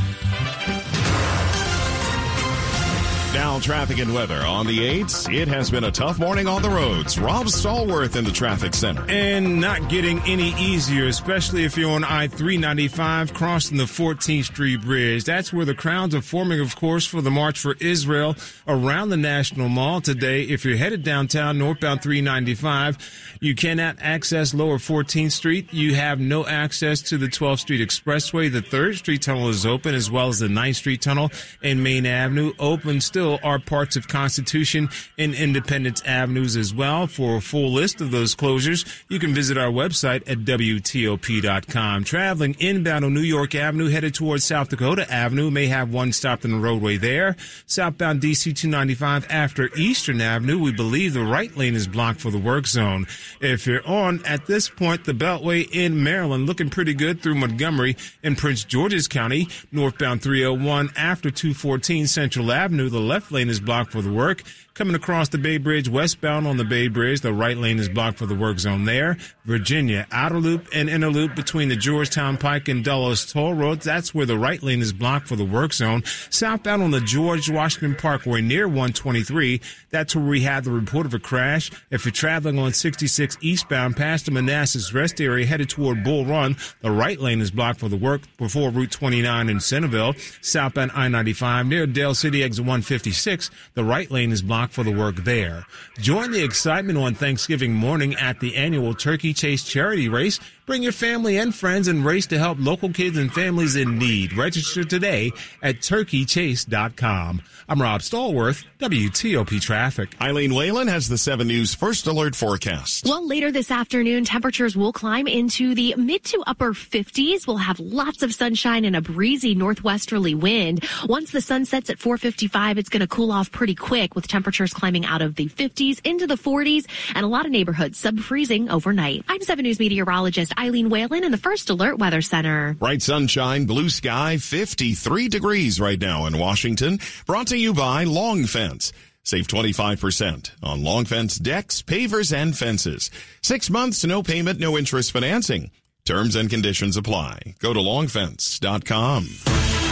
Now, 3.44 3.60
traffic 3.60 3.98
and 3.98 4.14
weather 4.14 4.40
on 4.40 4.66
the 4.66 4.78
8s. 5.02 5.30
It 5.30 5.48
has 5.48 5.70
been 5.70 5.84
a 5.84 5.90
tough 5.90 6.18
morning 6.18 6.46
on 6.46 6.62
the 6.62 6.70
roads. 6.70 7.18
Rob 7.18 7.44
Stallworth 7.44 8.16
in 8.16 8.24
the 8.24 8.32
traffic 8.32 8.72
center. 8.72 9.04
And 9.06 9.60
not 9.60 9.90
getting 9.90 10.18
any 10.20 10.54
easier, 10.54 11.08
especially 11.08 11.64
if 11.64 11.76
you're 11.76 11.90
on 11.90 12.04
I 12.04 12.26
395 12.26 13.34
crossing 13.34 13.76
the 13.76 13.84
14th 13.84 14.44
Street 14.44 14.80
Bridge. 14.80 15.24
That's 15.24 15.52
where 15.52 15.66
the 15.66 15.74
crowds 15.74 16.14
are 16.14 16.22
forming, 16.22 16.58
of 16.60 16.74
course, 16.74 17.04
for 17.04 17.20
the 17.20 17.30
March 17.30 17.58
for 17.58 17.76
Israel 17.80 18.34
around 18.66 19.10
the 19.10 19.18
National 19.18 19.68
Mall 19.68 20.00
today. 20.00 20.44
If 20.44 20.64
you're 20.64 20.78
headed 20.78 21.04
downtown, 21.04 21.58
northbound 21.58 22.02
395, 22.02 23.36
you 23.42 23.54
cannot 23.54 23.98
access 24.00 24.54
lower 24.54 24.78
14th 24.78 25.32
Street. 25.32 25.70
You 25.70 25.94
have 25.96 26.18
no 26.18 26.46
access 26.46 27.02
to 27.02 27.18
the 27.18 27.28
12th 27.28 27.58
Street 27.58 27.86
Expressway. 27.86 28.50
The 28.50 28.62
3rd 28.62 28.96
Street 28.96 29.20
Tunnel 29.20 29.50
is 29.50 29.66
open, 29.66 29.94
as 29.94 30.10
well 30.10 30.28
as 30.28 30.38
the 30.38 30.48
9th 30.48 30.76
Street 30.76 31.02
Tunnel 31.02 31.30
and 31.62 31.84
Maine 31.84 32.06
Avenue 32.06 32.54
open 32.58 33.02
still 33.02 33.33
are 33.42 33.58
parts 33.58 33.96
of 33.96 34.08
Constitution 34.08 34.88
and 35.18 35.34
Independence 35.34 36.02
Avenues 36.04 36.56
as 36.56 36.74
well. 36.74 37.06
For 37.06 37.36
a 37.36 37.40
full 37.40 37.70
list 37.70 38.00
of 38.00 38.10
those 38.10 38.34
closures, 38.34 38.84
you 39.08 39.18
can 39.18 39.34
visit 39.34 39.58
our 39.58 39.70
website 39.70 40.28
at 40.30 40.38
WTOP.com. 40.38 42.04
Traveling 42.04 42.56
inbound 42.58 43.04
on 43.04 43.14
New 43.14 43.20
York 43.20 43.54
Avenue 43.54 43.88
headed 43.88 44.14
towards 44.14 44.44
South 44.44 44.68
Dakota 44.68 45.10
Avenue 45.12 45.50
may 45.50 45.66
have 45.66 45.92
one 45.92 46.12
stopped 46.12 46.44
in 46.44 46.50
the 46.50 46.58
roadway 46.58 46.96
there. 46.96 47.36
Southbound 47.66 48.20
DC 48.20 48.54
295 48.54 49.26
after 49.30 49.70
Eastern 49.76 50.20
Avenue, 50.20 50.58
we 50.58 50.72
believe 50.72 51.14
the 51.14 51.22
right 51.22 51.56
lane 51.56 51.74
is 51.74 51.86
blocked 51.86 52.20
for 52.20 52.30
the 52.30 52.38
work 52.38 52.66
zone. 52.66 53.06
If 53.40 53.66
you're 53.66 53.86
on 53.86 54.24
at 54.24 54.46
this 54.46 54.68
point, 54.68 55.04
the 55.04 55.12
Beltway 55.12 55.68
in 55.70 56.02
Maryland 56.02 56.46
looking 56.46 56.70
pretty 56.70 56.94
good 56.94 57.22
through 57.22 57.36
Montgomery 57.36 57.96
and 58.22 58.36
Prince 58.36 58.64
George's 58.64 59.08
County. 59.08 59.48
Northbound 59.72 60.22
301 60.22 60.90
after 60.96 61.30
214 61.30 62.06
Central 62.06 62.50
Avenue, 62.52 62.88
the 62.88 63.00
left 63.00 63.13
lane 63.30 63.48
is 63.48 63.60
blocked 63.60 63.92
for 63.92 64.02
the 64.02 64.12
work. 64.12 64.42
Coming 64.74 64.96
across 64.96 65.28
the 65.28 65.38
Bay 65.38 65.58
Bridge 65.58 65.88
westbound 65.88 66.48
on 66.48 66.56
the 66.56 66.64
Bay 66.64 66.88
Bridge, 66.88 67.20
the 67.20 67.32
right 67.32 67.56
lane 67.56 67.78
is 67.78 67.88
blocked 67.88 68.18
for 68.18 68.26
the 68.26 68.34
work 68.34 68.58
zone 68.58 68.86
there. 68.86 69.16
Virginia, 69.44 70.04
outer 70.10 70.40
loop 70.40 70.66
and 70.74 70.90
inner 70.90 71.10
loop 71.10 71.36
between 71.36 71.68
the 71.68 71.76
Georgetown 71.76 72.36
Pike 72.36 72.66
and 72.66 72.84
Dulles 72.84 73.24
toll 73.24 73.54
roads. 73.54 73.84
That's 73.84 74.12
where 74.12 74.26
the 74.26 74.36
right 74.36 74.60
lane 74.64 74.82
is 74.82 74.92
blocked 74.92 75.28
for 75.28 75.36
the 75.36 75.44
work 75.44 75.72
zone. 75.74 76.02
Southbound 76.28 76.82
on 76.82 76.90
the 76.90 77.00
George 77.00 77.48
Washington 77.48 77.94
Parkway 77.94 78.40
near 78.40 78.66
123. 78.66 79.60
That's 79.90 80.16
where 80.16 80.24
we 80.24 80.40
had 80.40 80.64
the 80.64 80.72
report 80.72 81.06
of 81.06 81.14
a 81.14 81.20
crash. 81.20 81.70
If 81.92 82.04
you're 82.04 82.10
traveling 82.10 82.58
on 82.58 82.72
66 82.72 83.38
eastbound 83.40 83.96
past 83.96 84.24
the 84.24 84.32
Manassas 84.32 84.92
rest 84.92 85.20
area 85.20 85.46
headed 85.46 85.70
toward 85.70 86.02
Bull 86.02 86.26
Run, 86.26 86.56
the 86.80 86.90
right 86.90 87.20
lane 87.20 87.40
is 87.40 87.52
blocked 87.52 87.78
for 87.78 87.88
the 87.88 87.96
work 87.96 88.22
before 88.38 88.70
Route 88.70 88.90
29 88.90 89.48
in 89.48 89.60
Centreville. 89.60 90.14
Southbound 90.40 90.90
I-95 90.96 91.68
near 91.68 91.86
Dale 91.86 92.16
City 92.16 92.42
exit 92.42 92.64
156. 92.64 93.52
The 93.74 93.84
right 93.84 94.10
lane 94.10 94.32
is 94.32 94.42
blocked 94.42 94.63
for 94.70 94.84
the 94.84 94.92
work 94.92 95.16
there. 95.16 95.66
Join 95.98 96.30
the 96.30 96.42
excitement 96.42 96.98
on 96.98 97.14
Thanksgiving 97.14 97.72
morning 97.72 98.14
at 98.14 98.40
the 98.40 98.56
annual 98.56 98.94
Turkey 98.94 99.32
Chase 99.32 99.64
charity 99.64 100.08
race. 100.08 100.40
Bring 100.66 100.82
your 100.82 100.92
family 100.92 101.36
and 101.36 101.54
friends 101.54 101.88
and 101.88 102.04
race 102.06 102.26
to 102.28 102.38
help 102.38 102.56
local 102.58 102.90
kids 102.90 103.18
and 103.18 103.30
families 103.30 103.76
in 103.76 103.98
need. 103.98 104.32
Register 104.32 104.82
today 104.82 105.30
at 105.62 105.76
turkeychase.com. 105.80 107.42
I'm 107.68 107.82
Rob 107.82 108.00
Stallworth, 108.00 108.64
WTOP 108.78 109.60
Traffic. 109.60 110.14
Eileen 110.22 110.54
Whalen 110.54 110.88
has 110.88 111.08
the 111.08 111.18
7 111.18 111.46
News 111.46 111.74
First 111.74 112.06
Alert 112.06 112.34
forecast. 112.34 113.04
Well, 113.04 113.26
later 113.26 113.52
this 113.52 113.70
afternoon, 113.70 114.24
temperatures 114.24 114.74
will 114.74 114.92
climb 114.92 115.26
into 115.26 115.74
the 115.74 115.94
mid 115.96 116.24
to 116.24 116.42
upper 116.46 116.72
50s. 116.72 117.46
We'll 117.46 117.58
have 117.58 117.78
lots 117.78 118.22
of 118.22 118.34
sunshine 118.34 118.86
and 118.86 118.96
a 118.96 119.02
breezy 119.02 119.54
northwesterly 119.54 120.34
wind. 120.34 120.84
Once 121.06 121.30
the 121.30 121.42
sun 121.42 121.66
sets 121.66 121.90
at 121.90 121.98
455, 121.98 122.78
it's 122.78 122.88
going 122.88 123.00
to 123.00 123.06
cool 123.06 123.32
off 123.32 123.50
pretty 123.50 123.74
quick 123.74 124.14
with 124.14 124.28
temperatures 124.28 124.53
climbing 124.74 125.04
out 125.04 125.22
of 125.22 125.34
the 125.34 125.46
50s 125.46 126.00
into 126.04 126.26
the 126.26 126.36
40s 126.36 126.86
and 127.14 127.24
a 127.24 127.28
lot 127.28 127.46
of 127.46 127.52
neighborhoods 127.52 127.98
sub-freezing 127.98 128.70
overnight. 128.70 129.24
I'm 129.28 129.42
7 129.42 129.62
News 129.62 129.78
meteorologist 129.78 130.56
Eileen 130.58 130.90
Whalen 130.90 131.24
in 131.24 131.32
the 131.32 131.38
First 131.38 131.70
Alert 131.70 131.98
Weather 131.98 132.22
Center. 132.22 132.74
Bright 132.74 133.02
sunshine, 133.02 133.66
blue 133.66 133.88
sky, 133.88 134.38
53 134.38 135.28
degrees 135.28 135.80
right 135.80 136.00
now 136.00 136.26
in 136.26 136.38
Washington. 136.38 136.98
Brought 137.26 137.48
to 137.48 137.56
you 137.56 137.74
by 137.74 138.04
Long 138.04 138.46
Fence. 138.46 138.92
Save 139.24 139.48
25% 139.48 140.50
on 140.62 140.84
long 140.84 141.06
fence 141.06 141.36
decks, 141.36 141.80
pavers, 141.80 142.36
and 142.36 142.56
fences. 142.56 143.10
Six 143.42 143.70
months, 143.70 144.04
no 144.04 144.22
payment, 144.22 144.60
no 144.60 144.76
interest 144.76 145.12
financing. 145.12 145.70
Terms 146.04 146.36
and 146.36 146.50
conditions 146.50 146.98
apply. 146.98 147.54
Go 147.58 147.72
to 147.72 147.80
longfence.com. 147.80 149.83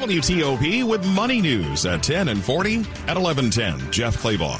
WTOP 0.00 0.82
with 0.82 1.06
money 1.08 1.42
news 1.42 1.84
at 1.84 2.02
10 2.02 2.28
and 2.28 2.42
40 2.42 2.76
at 3.06 3.18
1110. 3.18 3.92
Jeff 3.92 4.16
Clabaugh. 4.16 4.58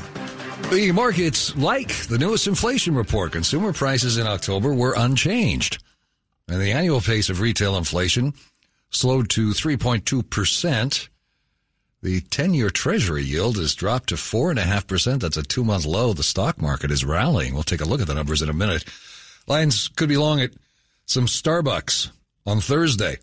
The 0.70 0.92
markets 0.92 1.56
like 1.56 1.88
the 2.08 2.18
newest 2.18 2.46
inflation 2.46 2.94
report. 2.94 3.32
Consumer 3.32 3.72
prices 3.72 4.18
in 4.18 4.26
October 4.26 4.74
were 4.74 4.92
unchanged. 4.94 5.82
And 6.46 6.60
the 6.60 6.72
annual 6.72 7.00
pace 7.00 7.30
of 7.30 7.40
retail 7.40 7.78
inflation 7.78 8.34
slowed 8.90 9.30
to 9.30 9.52
3.2%. 9.52 11.08
The 12.02 12.20
10 12.20 12.52
year 12.52 12.68
treasury 12.68 13.24
yield 13.24 13.56
has 13.56 13.74
dropped 13.74 14.10
to 14.10 14.16
4.5%. 14.16 15.20
That's 15.20 15.38
a 15.38 15.42
two 15.42 15.64
month 15.64 15.86
low. 15.86 16.12
The 16.12 16.22
stock 16.22 16.60
market 16.60 16.90
is 16.90 17.02
rallying. 17.02 17.54
We'll 17.54 17.62
take 17.62 17.80
a 17.80 17.86
look 17.86 18.02
at 18.02 18.08
the 18.08 18.14
numbers 18.14 18.42
in 18.42 18.50
a 18.50 18.54
minute. 18.54 18.84
Lines 19.46 19.88
could 19.88 20.10
be 20.10 20.18
long 20.18 20.42
at 20.42 20.50
some 21.06 21.24
Starbucks 21.24 22.10
on 22.44 22.60
Thursday. 22.60 23.16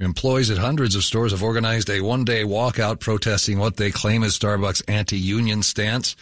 Employees 0.00 0.50
at 0.50 0.58
hundreds 0.58 0.96
of 0.96 1.04
stores 1.04 1.30
have 1.30 1.42
organized 1.42 1.88
a 1.88 2.00
one 2.00 2.24
day 2.24 2.42
walkout 2.42 2.98
protesting 2.98 3.58
what 3.58 3.76
they 3.76 3.92
claim 3.92 4.24
is 4.24 4.36
Starbucks 4.36 4.82
anti 4.88 5.16
union 5.16 5.62
stance. 5.62 6.16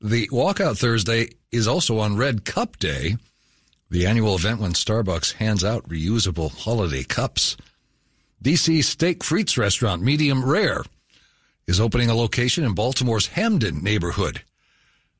The 0.00 0.28
walkout 0.28 0.78
Thursday 0.78 1.30
is 1.52 1.68
also 1.68 1.98
on 1.98 2.16
Red 2.16 2.46
Cup 2.46 2.78
Day, 2.78 3.16
the 3.90 4.06
annual 4.06 4.36
event 4.36 4.60
when 4.60 4.72
Starbucks 4.72 5.34
hands 5.34 5.62
out 5.62 5.86
reusable 5.86 6.50
holiday 6.50 7.02
cups. 7.02 7.58
DC 8.42 8.82
Steak 8.82 9.20
Frites 9.20 9.58
restaurant, 9.58 10.00
medium 10.00 10.42
rare, 10.42 10.82
is 11.66 11.78
opening 11.78 12.08
a 12.08 12.14
location 12.14 12.64
in 12.64 12.74
Baltimore's 12.74 13.26
Hampden 13.26 13.84
neighborhood. 13.84 14.40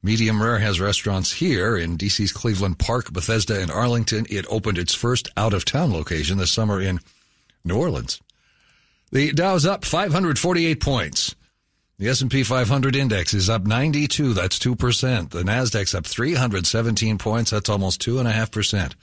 Medium 0.03 0.43
Rare 0.43 0.59
has 0.61 0.81
restaurants 0.81 1.31
here 1.31 1.77
in 1.77 1.99
DC's 1.99 2.33
Cleveland 2.33 2.79
Park, 2.79 3.13
Bethesda, 3.13 3.61
and 3.61 3.71
Arlington. 3.71 4.25
It 4.31 4.47
opened 4.49 4.79
its 4.79 4.95
first 4.95 5.29
out 5.37 5.53
of 5.53 5.67
town 5.67 5.93
location 5.93 6.39
this 6.39 6.51
summer 6.51 6.81
in 6.81 7.01
New 7.65 7.77
Orleans. 7.77 8.21
The 9.13 9.33
Dow's 9.33 9.67
up 9.67 9.85
548 9.85 10.81
points. 10.81 11.35
The 11.99 12.09
S&P 12.09 12.45
500 12.45 12.97
index 12.97 13.35
is 13.35 13.51
up 13.51 13.67
92. 13.67 14.33
That's 14.33 14.59
2%. 14.59 15.31
The 15.31 15.43
Nasdaq's 15.43 15.95
up 15.95 16.07
317 16.07 17.19
points. 17.19 17.51
That's 17.51 17.69
almost 17.69 18.01
2.5%. 18.01 18.95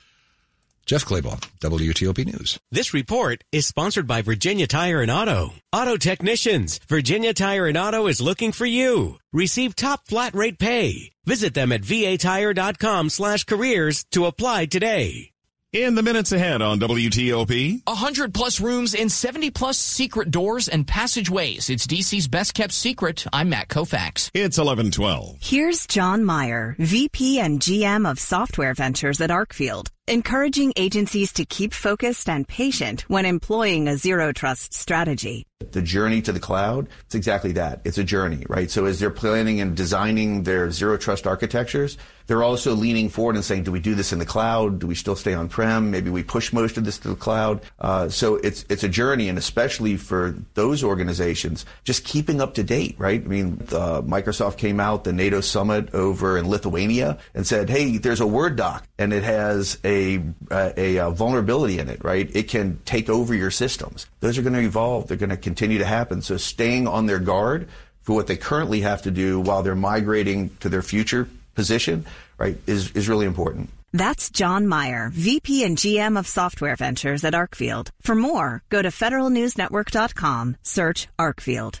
Jeff 0.84 1.04
Clabaugh, 1.04 1.38
WTOP 1.60 2.24
News. 2.24 2.58
This 2.72 2.94
report 2.94 3.44
is 3.52 3.66
sponsored 3.66 4.06
by 4.06 4.22
Virginia 4.22 4.66
Tire 4.66 5.02
and 5.02 5.10
Auto. 5.10 5.50
Auto 5.70 5.98
technicians, 5.98 6.80
Virginia 6.88 7.34
Tire 7.34 7.66
and 7.66 7.76
Auto 7.76 8.06
is 8.06 8.22
looking 8.22 8.52
for 8.52 8.64
you. 8.64 9.18
Receive 9.30 9.76
top 9.76 10.08
flat 10.08 10.34
rate 10.34 10.58
pay. 10.58 11.12
Visit 11.26 11.52
them 11.52 11.72
at 11.72 11.82
vatire.com 11.82 13.10
slash 13.10 13.44
careers 13.44 14.06
to 14.12 14.24
apply 14.24 14.64
today. 14.64 15.30
In 15.74 15.94
the 15.94 16.02
minutes 16.02 16.32
ahead 16.32 16.62
on 16.62 16.80
WTOP. 16.80 17.82
100 17.84 18.32
plus 18.32 18.58
rooms 18.58 18.94
and 18.94 19.12
70 19.12 19.50
plus 19.50 19.76
secret 19.76 20.30
doors 20.30 20.66
and 20.66 20.86
passageways. 20.86 21.68
It's 21.68 21.86
DC's 21.86 22.26
best 22.26 22.54
kept 22.54 22.72
secret. 22.72 23.26
I'm 23.34 23.50
Matt 23.50 23.68
Kovacs. 23.68 24.30
It's 24.32 24.56
1112. 24.56 25.36
Here's 25.42 25.86
John 25.86 26.24
Meyer, 26.24 26.74
VP 26.78 27.38
and 27.40 27.60
GM 27.60 28.10
of 28.10 28.18
Software 28.18 28.72
Ventures 28.72 29.20
at 29.20 29.28
Arcfield, 29.28 29.88
encouraging 30.08 30.72
agencies 30.76 31.32
to 31.34 31.44
keep 31.44 31.72
focused 31.72 32.28
and 32.28 32.48
patient 32.48 33.02
when 33.02 33.26
employing 33.26 33.86
a 33.86 33.96
zero 33.96 34.32
trust 34.32 34.74
strategy. 34.74 35.44
The 35.72 35.82
journey 35.82 36.22
to 36.22 36.32
the 36.32 36.38
cloud, 36.38 36.88
it's 37.06 37.16
exactly 37.16 37.52
that. 37.52 37.80
It's 37.84 37.98
a 37.98 38.04
journey, 38.04 38.44
right? 38.48 38.70
So 38.70 38.86
as 38.86 39.00
they're 39.00 39.10
planning 39.10 39.60
and 39.60 39.76
designing 39.76 40.44
their 40.44 40.70
zero 40.70 40.96
trust 40.96 41.26
architectures, 41.26 41.98
they're 42.28 42.44
also 42.44 42.74
leaning 42.74 43.08
forward 43.08 43.34
and 43.34 43.44
saying, 43.44 43.64
do 43.64 43.72
we 43.72 43.80
do 43.80 43.94
this 43.94 44.12
in 44.12 44.18
the 44.18 44.26
cloud? 44.26 44.78
Do 44.78 44.86
we 44.86 44.94
still 44.94 45.16
stay 45.16 45.34
on-prem? 45.34 45.90
Maybe 45.90 46.10
we 46.10 46.22
push 46.22 46.52
most 46.52 46.76
of 46.76 46.84
this 46.84 46.98
to 46.98 47.08
the 47.08 47.16
cloud. 47.16 47.62
Uh, 47.80 48.08
so 48.08 48.36
it's, 48.36 48.66
it's 48.68 48.84
a 48.84 48.88
journey, 48.88 49.28
and 49.28 49.36
especially 49.36 49.96
for 49.96 50.36
those 50.54 50.84
organizations, 50.84 51.66
just 51.84 52.04
keeping 52.04 52.40
up 52.40 52.54
to 52.54 52.62
date, 52.62 52.94
right? 52.98 53.22
I 53.24 53.26
mean, 53.26 53.66
uh, 53.72 54.02
Microsoft 54.02 54.58
came 54.58 54.78
out, 54.78 55.04
the 55.04 55.12
NATO 55.12 55.40
summit 55.40 55.92
over 55.92 56.38
in 56.38 56.48
Lithuania 56.48 57.18
and 57.34 57.46
said, 57.46 57.68
hey, 57.68 57.96
there's 57.96 58.20
a 58.20 58.26
Word 58.26 58.56
doc 58.56 58.86
and 58.98 59.12
it 59.12 59.24
has 59.24 59.78
a, 59.98 60.22
a, 60.50 60.96
a 60.96 60.98
uh, 60.98 61.10
vulnerability 61.10 61.78
in 61.78 61.88
it, 61.88 62.02
right? 62.04 62.30
It 62.34 62.48
can 62.48 62.78
take 62.84 63.08
over 63.08 63.34
your 63.34 63.50
systems. 63.50 64.06
Those 64.20 64.38
are 64.38 64.42
going 64.42 64.54
to 64.54 64.60
evolve. 64.60 65.08
They're 65.08 65.16
going 65.16 65.30
to 65.30 65.36
continue 65.36 65.78
to 65.78 65.84
happen. 65.84 66.22
So 66.22 66.36
staying 66.36 66.86
on 66.86 67.06
their 67.06 67.18
guard 67.18 67.68
for 68.02 68.14
what 68.14 68.26
they 68.26 68.36
currently 68.36 68.80
have 68.80 69.02
to 69.02 69.10
do 69.10 69.40
while 69.40 69.62
they're 69.62 69.74
migrating 69.74 70.50
to 70.60 70.68
their 70.68 70.82
future 70.82 71.28
position, 71.54 72.06
right, 72.38 72.56
is, 72.66 72.92
is 72.92 73.08
really 73.08 73.26
important. 73.26 73.70
That's 73.92 74.30
John 74.30 74.68
Meyer, 74.68 75.10
VP 75.12 75.64
and 75.64 75.76
GM 75.76 76.18
of 76.18 76.26
Software 76.26 76.76
Ventures 76.76 77.24
at 77.24 77.34
Arcfield. 77.34 77.88
For 78.02 78.14
more, 78.14 78.62
go 78.68 78.82
to 78.82 78.88
federalnewsnetwork.com, 78.88 80.56
search 80.62 81.08
Arcfield. 81.18 81.80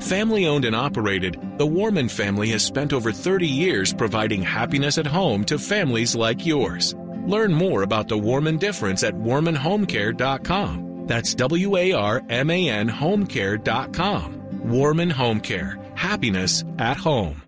Family 0.00 0.46
owned 0.46 0.64
and 0.64 0.76
operated, 0.76 1.40
the 1.58 1.66
Warman 1.66 2.08
family 2.08 2.48
has 2.50 2.64
spent 2.64 2.92
over 2.92 3.12
30 3.12 3.46
years 3.46 3.92
providing 3.92 4.42
happiness 4.42 4.98
at 4.98 5.06
home 5.06 5.44
to 5.44 5.58
families 5.58 6.14
like 6.14 6.44
yours. 6.44 6.94
Learn 7.26 7.52
more 7.52 7.82
about 7.82 8.08
the 8.08 8.18
Warman 8.18 8.58
difference 8.58 9.02
at 9.02 9.14
warmanhomecare.com. 9.14 11.06
That's 11.06 11.34
W 11.34 11.76
A 11.76 11.92
R 11.92 12.22
M 12.28 12.50
A 12.50 12.68
N 12.68 12.88
homecare.com. 12.88 14.40
Warman 14.64 15.10
Home 15.10 15.40
Care. 15.40 15.78
Happiness 15.94 16.64
at 16.78 16.96
home. 16.96 17.43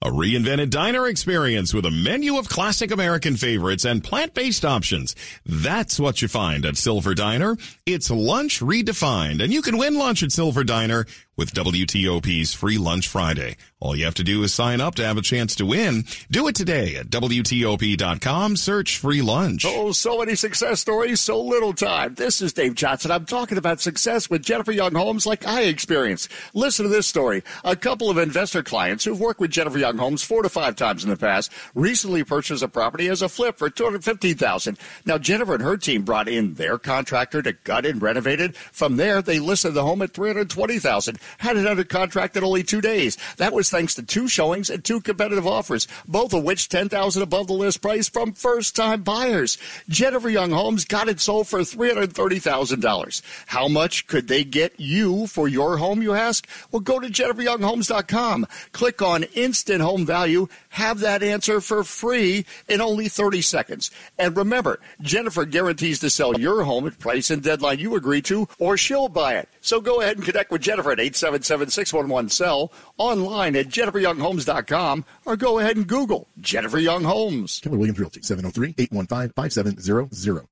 A 0.00 0.10
reinvented 0.10 0.70
diner 0.70 1.08
experience 1.08 1.74
with 1.74 1.84
a 1.84 1.90
menu 1.90 2.38
of 2.38 2.48
classic 2.48 2.92
American 2.92 3.36
favorites 3.36 3.84
and 3.84 4.04
plant-based 4.04 4.64
options. 4.64 5.16
That's 5.44 5.98
what 5.98 6.22
you 6.22 6.28
find 6.28 6.64
at 6.64 6.76
Silver 6.76 7.14
Diner. 7.14 7.56
It's 7.84 8.08
lunch 8.08 8.60
redefined, 8.60 9.42
and 9.42 9.52
you 9.52 9.60
can 9.60 9.76
win 9.76 9.98
lunch 9.98 10.22
at 10.22 10.30
Silver 10.30 10.62
Diner 10.62 11.04
with 11.38 11.54
WTOP's 11.54 12.52
Free 12.52 12.78
Lunch 12.78 13.06
Friday. 13.06 13.56
All 13.80 13.94
you 13.94 14.04
have 14.06 14.14
to 14.16 14.24
do 14.24 14.42
is 14.42 14.52
sign 14.52 14.80
up 14.80 14.96
to 14.96 15.06
have 15.06 15.16
a 15.16 15.22
chance 15.22 15.54
to 15.54 15.64
win. 15.64 16.02
Do 16.32 16.48
it 16.48 16.56
today 16.56 16.96
at 16.96 17.10
WTOP.com. 17.10 18.56
Search 18.56 18.98
free 18.98 19.22
lunch. 19.22 19.64
Oh, 19.64 19.92
so 19.92 20.18
many 20.18 20.34
success 20.34 20.80
stories, 20.80 21.20
so 21.20 21.40
little 21.40 21.72
time. 21.72 22.16
This 22.16 22.42
is 22.42 22.52
Dave 22.52 22.74
Johnson. 22.74 23.12
I'm 23.12 23.24
talking 23.24 23.56
about 23.56 23.80
success 23.80 24.28
with 24.28 24.42
Jennifer 24.42 24.72
Young 24.72 24.96
Homes 24.96 25.26
like 25.26 25.46
I 25.46 25.62
experienced. 25.62 26.28
Listen 26.54 26.86
to 26.86 26.88
this 26.88 27.06
story. 27.06 27.44
A 27.64 27.76
couple 27.76 28.10
of 28.10 28.18
investor 28.18 28.64
clients 28.64 29.04
who've 29.04 29.20
worked 29.20 29.38
with 29.38 29.52
Jennifer 29.52 29.78
Young 29.78 29.96
Homes 29.96 30.24
four 30.24 30.42
to 30.42 30.48
five 30.48 30.74
times 30.74 31.04
in 31.04 31.10
the 31.10 31.16
past 31.16 31.52
recently 31.76 32.24
purchased 32.24 32.64
a 32.64 32.68
property 32.68 33.06
as 33.06 33.22
a 33.22 33.28
flip 33.28 33.58
for 33.58 33.70
215,000. 33.70 34.76
Now, 35.06 35.18
Jennifer 35.18 35.54
and 35.54 35.62
her 35.62 35.76
team 35.76 36.02
brought 36.02 36.28
in 36.28 36.54
their 36.54 36.78
contractor 36.78 37.42
to 37.42 37.52
gut 37.52 37.86
and 37.86 38.02
renovate 38.02 38.40
it. 38.40 38.56
From 38.56 38.96
there, 38.96 39.22
they 39.22 39.38
listed 39.38 39.74
the 39.74 39.84
home 39.84 40.02
at 40.02 40.12
$320,000 40.12 41.16
had 41.38 41.56
it 41.56 41.66
under 41.66 41.84
contract 41.84 42.36
in 42.36 42.44
only 42.44 42.62
two 42.62 42.80
days. 42.80 43.18
That 43.36 43.52
was 43.52 43.70
thanks 43.70 43.94
to 43.96 44.02
two 44.02 44.28
showings 44.28 44.70
and 44.70 44.84
two 44.84 45.00
competitive 45.00 45.46
offers, 45.46 45.86
both 46.06 46.32
of 46.32 46.42
which 46.42 46.68
10000 46.68 47.22
above 47.22 47.46
the 47.46 47.52
list 47.52 47.82
price 47.82 48.08
from 48.08 48.32
first 48.32 48.74
time 48.74 49.02
buyers. 49.02 49.58
Jennifer 49.88 50.28
Young 50.28 50.50
Homes 50.50 50.84
got 50.84 51.08
it 51.08 51.20
sold 51.20 51.48
for 51.48 51.60
$330,000. 51.60 53.22
How 53.46 53.68
much 53.68 54.06
could 54.06 54.28
they 54.28 54.44
get 54.44 54.78
you 54.78 55.26
for 55.26 55.48
your 55.48 55.76
home, 55.76 56.02
you 56.02 56.14
ask? 56.14 56.46
Well, 56.70 56.80
go 56.80 56.98
to 56.98 57.08
jenniferyounghomes.com, 57.08 58.46
click 58.72 59.02
on 59.02 59.24
instant 59.34 59.82
home 59.82 60.06
value, 60.06 60.48
have 60.70 61.00
that 61.00 61.22
answer 61.22 61.60
for 61.60 61.84
free 61.84 62.46
in 62.68 62.80
only 62.80 63.08
30 63.08 63.42
seconds. 63.42 63.90
And 64.18 64.36
remember, 64.36 64.80
Jennifer 65.00 65.44
guarantees 65.44 66.00
to 66.00 66.10
sell 66.10 66.38
your 66.38 66.64
home 66.64 66.86
at 66.86 66.98
price 66.98 67.30
and 67.30 67.42
deadline 67.42 67.78
you 67.78 67.96
agree 67.96 68.22
to, 68.22 68.48
or 68.58 68.76
she'll 68.76 69.08
buy 69.08 69.34
it. 69.34 69.48
So 69.60 69.80
go 69.80 70.00
ahead 70.00 70.16
and 70.16 70.24
connect 70.24 70.50
with 70.50 70.62
Jennifer 70.62 70.92
at 70.92 70.98
877 71.18 71.70
611 71.70 72.30
cell 72.30 72.72
online 72.96 73.56
at 73.56 73.66
jenniferyounghomes.com 73.66 75.04
or 75.26 75.36
go 75.36 75.58
ahead 75.58 75.76
and 75.76 75.86
Google 75.86 76.28
Jennifer 76.38 76.78
Young 76.78 77.04
Homes. 77.04 77.60
Keller 77.60 77.78
Williams 77.78 77.98
Realty, 77.98 78.22
703 78.22 78.74
815 78.78 79.32
5700. 79.34 80.46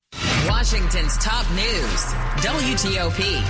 Washington's 0.49 1.17
top 1.19 1.49
news, 1.51 2.05
WTOP. 2.45 3.43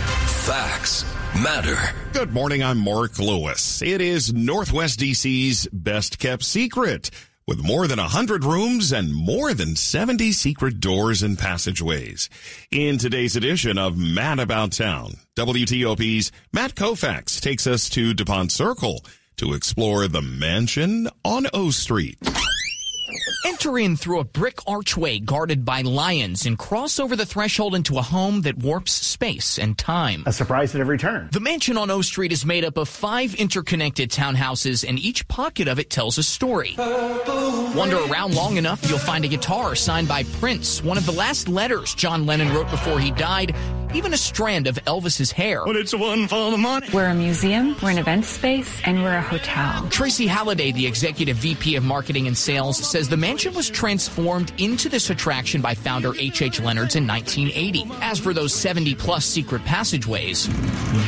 Facts 0.47 1.05
matter. 1.43 1.77
Good 2.13 2.33
morning. 2.33 2.63
I'm 2.63 2.79
Mark 2.79 3.19
Lewis. 3.19 3.83
It 3.83 4.01
is 4.01 4.33
Northwest 4.33 5.01
DC's 5.01 5.69
best 5.73 6.19
kept 6.19 6.43
secret. 6.43 7.11
With 7.49 7.63
more 7.63 7.87
than 7.87 8.01
100 8.01 8.45
rooms 8.45 8.91
and 8.91 9.15
more 9.15 9.55
than 9.55 9.77
70 9.77 10.33
secret 10.33 10.81
doors 10.81 11.23
and 11.23 11.39
passageways. 11.39 12.29
In 12.73 12.99
today's 12.99 13.37
edition 13.37 13.79
of 13.79 13.97
Matt 13.97 14.41
About 14.41 14.73
Town, 14.73 15.19
WTOP's 15.37 16.33
Matt 16.53 16.75
Kovacs 16.75 17.41
takes 17.41 17.69
us 17.69 17.89
to 17.91 18.15
DuPont 18.15 18.51
Circle 18.51 19.05
to 19.37 19.55
explore 19.55 20.09
the 20.09 20.23
mansion 20.23 21.09
on 21.25 21.47
O 21.55 21.71
Street. 21.71 22.19
Enter 23.45 23.79
in 23.79 23.97
through 23.97 24.21
a 24.21 24.25
brick 24.25 24.59
archway 24.67 25.19
guarded 25.19 25.65
by 25.65 25.83
lions 25.83 26.47
and 26.47 26.59
cross 26.59 26.99
over 26.99 27.17
the 27.17 27.27
threshold 27.27 27.75
into 27.75 27.99
a 27.99 28.03
home 28.03 28.43
that 28.43 28.59
warps 28.59 28.93
space 28.93 29.59
and 29.59 29.77
time. 29.79 30.23
A 30.27 30.33
surprise 30.33 30.75
at 30.75 30.81
every 30.81 30.99
turn. 30.99 31.29
The 31.33 31.41
mansion 31.41 31.77
on 31.77 31.91
O 31.91 32.03
Street 32.03 32.33
is 32.33 32.45
made 32.45 32.65
up 32.65 32.77
of 32.77 32.89
five 32.89 33.35
interconnected 33.35 34.11
townhouses, 34.11 34.89
and 34.89 34.99
each 34.99 35.27
pocket 35.29 35.69
of 35.69 35.79
it 35.79 35.91
tells 35.91 36.19
a 36.19 36.23
story. 36.23 36.75
Wander 36.79 37.99
around 38.11 38.35
long 38.35 38.57
enough, 38.57 38.89
you'll 38.89 38.99
find 38.99 39.25
a 39.25 39.29
guitar 39.29 39.75
signed 39.75 40.09
by 40.09 40.23
Prince, 40.41 40.83
one 40.83 40.97
of 40.97 41.07
the 41.07 41.13
last 41.13 41.49
letters 41.49 41.95
John 41.95 42.27
Lennon 42.27 42.53
wrote 42.53 42.71
before 42.71 42.99
he 42.99 43.11
died, 43.13 43.55
even 43.95 44.13
a 44.13 44.17
strand 44.17 44.67
of 44.67 44.77
Elvis's 44.87 45.31
hair. 45.31 45.65
But 45.65 45.77
it's 45.77 45.95
one 45.95 46.29
for 46.29 46.51
the 46.51 46.59
money. 46.59 46.89
We're 46.93 47.07
a 47.07 47.15
museum, 47.15 47.77
we're 47.83 47.91
an 47.91 47.99
event 47.99 48.25
space, 48.25 48.81
and 48.85 49.03
we're 49.03 49.17
a 49.17 49.23
hotel. 49.23 49.89
Tracy 49.91 50.27
Halliday, 50.27 50.73
the 50.73 50.87
executive 50.87 51.37
VP 51.37 51.77
of 51.77 51.85
marketing 51.85 52.27
and 52.27 52.37
sales, 52.37 52.77
says 52.79 53.06
the 53.09 53.17
mansion 53.17 53.55
was 53.55 53.69
transformed 53.69 54.53
into 54.59 54.89
this 54.89 55.11
attraction 55.11 55.61
by 55.61 55.75
founder 55.75 56.15
H.H. 56.19 56.47
H. 56.47 56.61
Leonard's 56.61 56.97
in 56.97 57.07
1980. 57.07 57.91
As 58.01 58.19
for 58.19 58.33
those 58.33 58.55
70 58.55 58.95
plus 58.95 59.25
secret 59.25 59.65
passageways, 59.65 60.47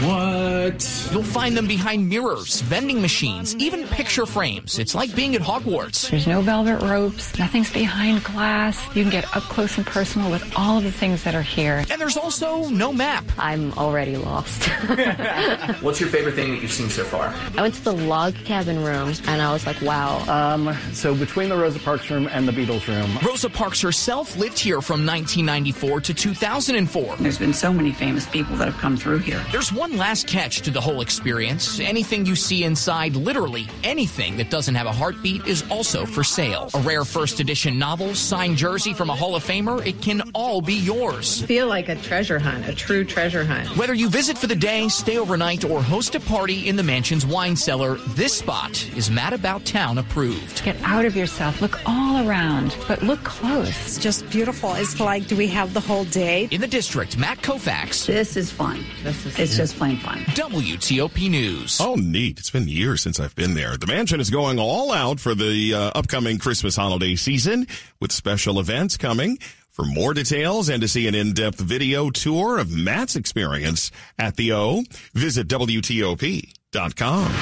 what? 0.03 1.09
You'll 1.13 1.23
find 1.23 1.57
them 1.57 1.67
behind 1.67 2.09
mirrors, 2.09 2.61
vending 2.63 3.01
machines, 3.01 3.55
even 3.57 3.87
picture 3.87 4.27
frames. 4.27 4.79
It's 4.79 4.95
like 4.95 5.15
being 5.15 5.35
at 5.35 5.41
Hogwarts. 5.41 6.11
There's 6.11 6.27
no 6.27 6.41
velvet 6.41 6.83
ropes, 6.83 7.39
nothing's 7.39 7.73
behind 7.73 8.25
glass. 8.25 8.85
You 8.97 9.03
can 9.03 9.11
get 9.11 9.25
up 9.37 9.45
close 9.45 9.77
and 9.77 9.87
personal 9.87 10.31
with 10.31 10.45
all 10.57 10.79
of 10.79 10.85
the 10.85 10.93
things 10.93 11.23
that 11.25 11.35
are 11.35 11.43
here. 11.43 11.85
And 11.91 12.01
there's 12.01 12.17
also 12.17 12.69
no 12.69 12.93
map. 12.93 13.25
I'm 13.39 13.73
already 13.75 14.17
lost. 14.17 14.65
What's 15.81 16.01
your 16.01 16.09
favorite 16.09 16.35
thing 16.35 16.51
that 16.51 16.63
you've 16.63 16.73
seen 16.73 16.91
so 16.91 17.05
far? 17.05 17.35
I 17.57 17.63
went 17.63 17.75
to 17.75 17.85
the 17.85 17.93
log 17.93 18.35
cabin 18.35 18.83
room 18.85 19.13
and 19.27 19.41
I 19.41 19.53
was 19.53 19.67
like, 19.67 19.81
wow. 19.83 20.19
Um, 20.29 20.77
so 20.93 21.15
between 21.15 21.49
the 21.49 21.57
Rosa 21.57 21.79
Parks 21.89 22.11
room 22.11 22.29
and 22.31 22.47
the 22.47 22.53
Beatles 22.53 22.87
room. 22.87 23.19
Rosa 23.27 23.49
Parks 23.49 23.81
herself 23.81 24.37
lived 24.37 24.59
here 24.59 24.83
from 24.83 25.07
1994 25.07 26.03
to 26.03 26.13
2004. 26.13 27.17
There's 27.17 27.39
been 27.39 27.55
so 27.55 27.73
many 27.73 27.93
famous 27.93 28.27
people 28.27 28.57
that 28.57 28.67
have 28.67 28.77
come 28.77 28.95
through 28.95 29.21
here. 29.21 29.43
There's 29.51 29.73
one 29.73 29.97
last 29.97 30.27
catch 30.27 30.61
to 30.63 30.71
the 30.71 30.83
whole 30.83 31.01
experience. 31.01 31.81
Anything 31.81 32.27
you 32.27 32.37
see 32.37 32.65
inside, 32.65 33.17
literally 33.17 33.69
anything 33.85 34.37
that 34.37 34.51
doesn't 34.51 34.75
have 34.75 34.87
a 34.87 34.93
heartbeat, 34.93 35.47
is 35.47 35.65
also 35.71 36.05
for 36.05 36.23
sale. 36.23 36.69
A 36.75 36.81
rare 36.81 37.07
first 37.07 37.41
edition 37.41 37.79
novel, 37.79 38.15
signed 38.15 38.59
jersey 38.59 38.93
from 38.93 39.09
a 39.09 39.17
Hall 39.17 39.35
of 39.35 39.43
Famer, 39.43 39.87
it 39.87 40.03
can 40.03 40.21
all 40.35 40.61
be 40.61 40.75
yours. 40.75 41.41
feel 41.41 41.69
like 41.69 41.89
a 41.89 41.97
treasure 41.97 42.39
hunt, 42.39 42.69
a 42.69 42.75
true 42.75 43.03
treasure 43.03 43.47
hunt. 43.47 43.75
Whether 43.79 43.95
you 43.95 44.11
visit 44.11 44.37
for 44.37 44.47
the 44.47 44.55
day, 44.55 44.89
stay 44.89 45.17
overnight, 45.17 45.65
or 45.65 45.83
host 45.83 46.15
a 46.15 46.21
party 46.21 46.69
in 46.69 46.77
the 46.77 46.83
mansion's 46.83 47.25
wine 47.25 47.57
cellar, 47.57 47.95
this 48.09 48.35
spot 48.35 48.87
is 48.95 49.11
Matt 49.11 49.33
About 49.33 49.65
Town 49.65 49.97
approved. 49.97 50.63
Get 50.63 50.77
out 50.83 51.07
of 51.07 51.17
yourself, 51.17 51.63
look 51.63 51.68
all 51.87 52.29
around, 52.29 52.77
but 52.87 53.03
look 53.03 53.23
close. 53.25 53.69
It's 53.69 53.99
just 53.99 54.29
beautiful. 54.31 54.75
It's 54.75 55.01
like, 55.01 55.27
do 55.27 55.37
we 55.37 55.47
have 55.49 55.75
the 55.75 55.81
whole 55.81 56.05
day? 56.05 56.49
In 56.51 56.61
the 56.61 56.67
district, 56.67 57.17
Matt 57.17 57.39
Kovacs. 57.39 58.07
This 58.07 58.37
is 58.37 58.51
fun. 58.51 58.85
This 59.03 59.27
is 59.27 59.39
it's 59.39 59.57
just 59.57 59.77
plain 59.77 59.99
fun. 59.99 60.19
WTOP 60.35 61.31
News. 61.31 61.81
Oh, 61.81 61.95
neat. 61.95 62.39
It's 62.39 62.51
been 62.51 62.69
years 62.69 63.03
since 63.03 63.19
I've 63.21 63.35
been 63.35 63.55
there. 63.55 63.77
The 63.77 63.87
mansion 63.87 64.21
is 64.21 64.31
going 64.31 64.59
all 64.59 64.93
out 64.93 65.21
for 65.21 65.35
the 65.35 65.75
uh, 65.75 65.93
upcoming 65.95 66.39
Christmas 66.39 66.77
holiday 66.77 67.17
season 67.17 67.67
with 68.01 68.13
special 68.13 68.59
events 68.61 68.97
coming. 68.97 69.39
For 69.71 69.85
more 69.85 70.13
details 70.13 70.69
and 70.69 70.83
to 70.83 70.89
see 70.89 71.07
an 71.07 71.15
in-depth 71.15 71.61
video 71.61 72.11
tour 72.11 72.59
of 72.59 72.73
Matt's 72.73 73.15
experience 73.15 73.93
at 74.19 74.35
the 74.35 74.53
O, 74.53 74.83
visit 75.15 75.47
WTOP.com. 75.47 77.33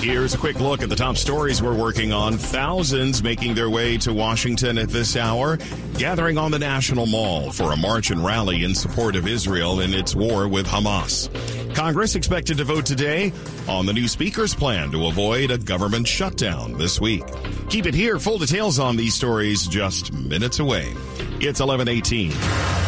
Here's 0.00 0.34
a 0.34 0.38
quick 0.38 0.58
look 0.60 0.82
at 0.82 0.88
the 0.88 0.96
top 0.96 1.16
stories 1.16 1.62
we're 1.62 1.76
working 1.76 2.12
on. 2.12 2.38
Thousands 2.38 3.22
making 3.22 3.54
their 3.54 3.70
way 3.70 3.96
to 3.98 4.12
Washington 4.12 4.78
at 4.78 4.88
this 4.88 5.16
hour, 5.16 5.58
gathering 5.98 6.38
on 6.38 6.50
the 6.50 6.58
National 6.58 7.06
Mall 7.06 7.52
for 7.52 7.72
a 7.72 7.76
march 7.76 8.10
and 8.10 8.24
rally 8.24 8.64
in 8.64 8.74
support 8.74 9.14
of 9.14 9.28
Israel 9.28 9.80
in 9.80 9.94
its 9.94 10.16
war 10.16 10.48
with 10.48 10.66
Hamas. 10.66 11.28
Congress 11.74 12.14
expected 12.14 12.56
to 12.58 12.64
vote 12.64 12.86
today 12.86 13.32
on 13.68 13.86
the 13.86 13.92
new 13.92 14.08
speaker's 14.08 14.54
plan 14.54 14.90
to 14.90 15.06
avoid 15.06 15.50
a 15.50 15.58
government 15.58 16.08
shutdown 16.08 16.76
this 16.78 17.00
week. 17.00 17.22
Keep 17.68 17.86
it 17.86 17.94
here. 17.94 18.18
Full 18.18 18.38
details 18.38 18.78
on 18.78 18.96
these 18.96 19.14
stories 19.14 19.66
just 19.66 20.12
minutes 20.12 20.58
away. 20.58 20.92
It's 21.40 21.60
1118. 21.60 22.79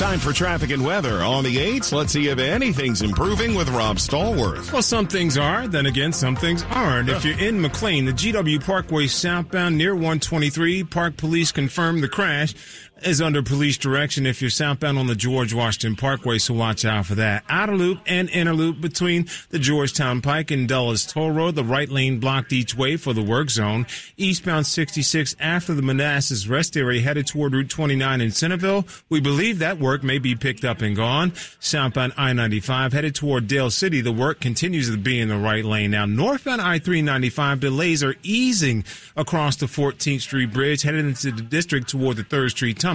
Time 0.00 0.18
for 0.18 0.32
traffic 0.32 0.70
and 0.70 0.82
weather 0.82 1.20
on 1.20 1.44
the 1.44 1.56
8s. 1.56 1.92
Let's 1.92 2.14
see 2.14 2.28
if 2.28 2.38
anything's 2.38 3.02
improving 3.02 3.54
with 3.54 3.68
Rob 3.68 3.98
Stallworth. 3.98 4.72
Well, 4.72 4.80
some 4.80 5.06
things 5.06 5.36
are, 5.36 5.68
then 5.68 5.84
again, 5.84 6.14
some 6.14 6.34
things 6.36 6.64
aren't. 6.70 7.10
If 7.10 7.22
you're 7.22 7.38
in 7.38 7.60
McLean, 7.60 8.06
the 8.06 8.12
GW 8.12 8.64
Parkway 8.64 9.08
southbound 9.08 9.76
near 9.76 9.92
123, 9.92 10.84
Park 10.84 11.18
Police 11.18 11.52
confirmed 11.52 12.02
the 12.02 12.08
crash 12.08 12.54
is 13.02 13.20
under 13.22 13.42
police 13.42 13.78
direction 13.78 14.26
if 14.26 14.40
you're 14.40 14.50
southbound 14.50 14.98
on 14.98 15.06
the 15.06 15.14
George 15.14 15.54
Washington 15.54 15.96
Parkway, 15.96 16.38
so 16.38 16.54
watch 16.54 16.84
out 16.84 17.06
for 17.06 17.14
that. 17.14 17.44
Outer 17.48 17.76
loop 17.76 18.00
and 18.06 18.28
inner 18.30 18.52
loop 18.52 18.80
between 18.80 19.26
the 19.48 19.58
Georgetown 19.58 20.20
Pike 20.20 20.50
and 20.50 20.68
Dulles 20.68 21.06
Toll 21.06 21.30
Road, 21.30 21.54
the 21.54 21.64
right 21.64 21.88
lane 21.88 22.20
blocked 22.20 22.52
each 22.52 22.74
way 22.74 22.96
for 22.96 23.12
the 23.12 23.22
work 23.22 23.50
zone. 23.50 23.86
Eastbound 24.16 24.66
66 24.66 25.34
after 25.40 25.74
the 25.74 25.82
Manassas 25.82 26.46
rest 26.46 26.76
area 26.76 27.00
headed 27.00 27.26
toward 27.26 27.54
Route 27.54 27.70
29 27.70 28.20
in 28.20 28.30
Centreville. 28.30 28.86
We 29.08 29.20
believe 29.20 29.58
that 29.60 29.78
work 29.78 30.02
may 30.02 30.18
be 30.18 30.34
picked 30.34 30.64
up 30.64 30.82
and 30.82 30.94
gone. 30.94 31.32
Southbound 31.58 32.12
I-95 32.16 32.92
headed 32.92 33.14
toward 33.14 33.46
Dale 33.46 33.70
City. 33.70 34.00
The 34.00 34.12
work 34.12 34.40
continues 34.40 34.90
to 34.90 34.98
be 34.98 35.20
in 35.20 35.28
the 35.28 35.38
right 35.38 35.64
lane. 35.64 35.92
Now, 35.92 36.04
northbound 36.04 36.60
I-395 36.60 37.60
delays 37.60 38.02
are 38.02 38.16
easing 38.22 38.84
across 39.16 39.56
the 39.56 39.66
14th 39.66 40.20
Street 40.20 40.52
Bridge 40.52 40.82
headed 40.82 41.06
into 41.06 41.30
the 41.32 41.42
district 41.42 41.88
toward 41.88 42.16
the 42.16 42.24
3rd 42.24 42.50
Street 42.50 42.78
Tunnel. 42.78 42.89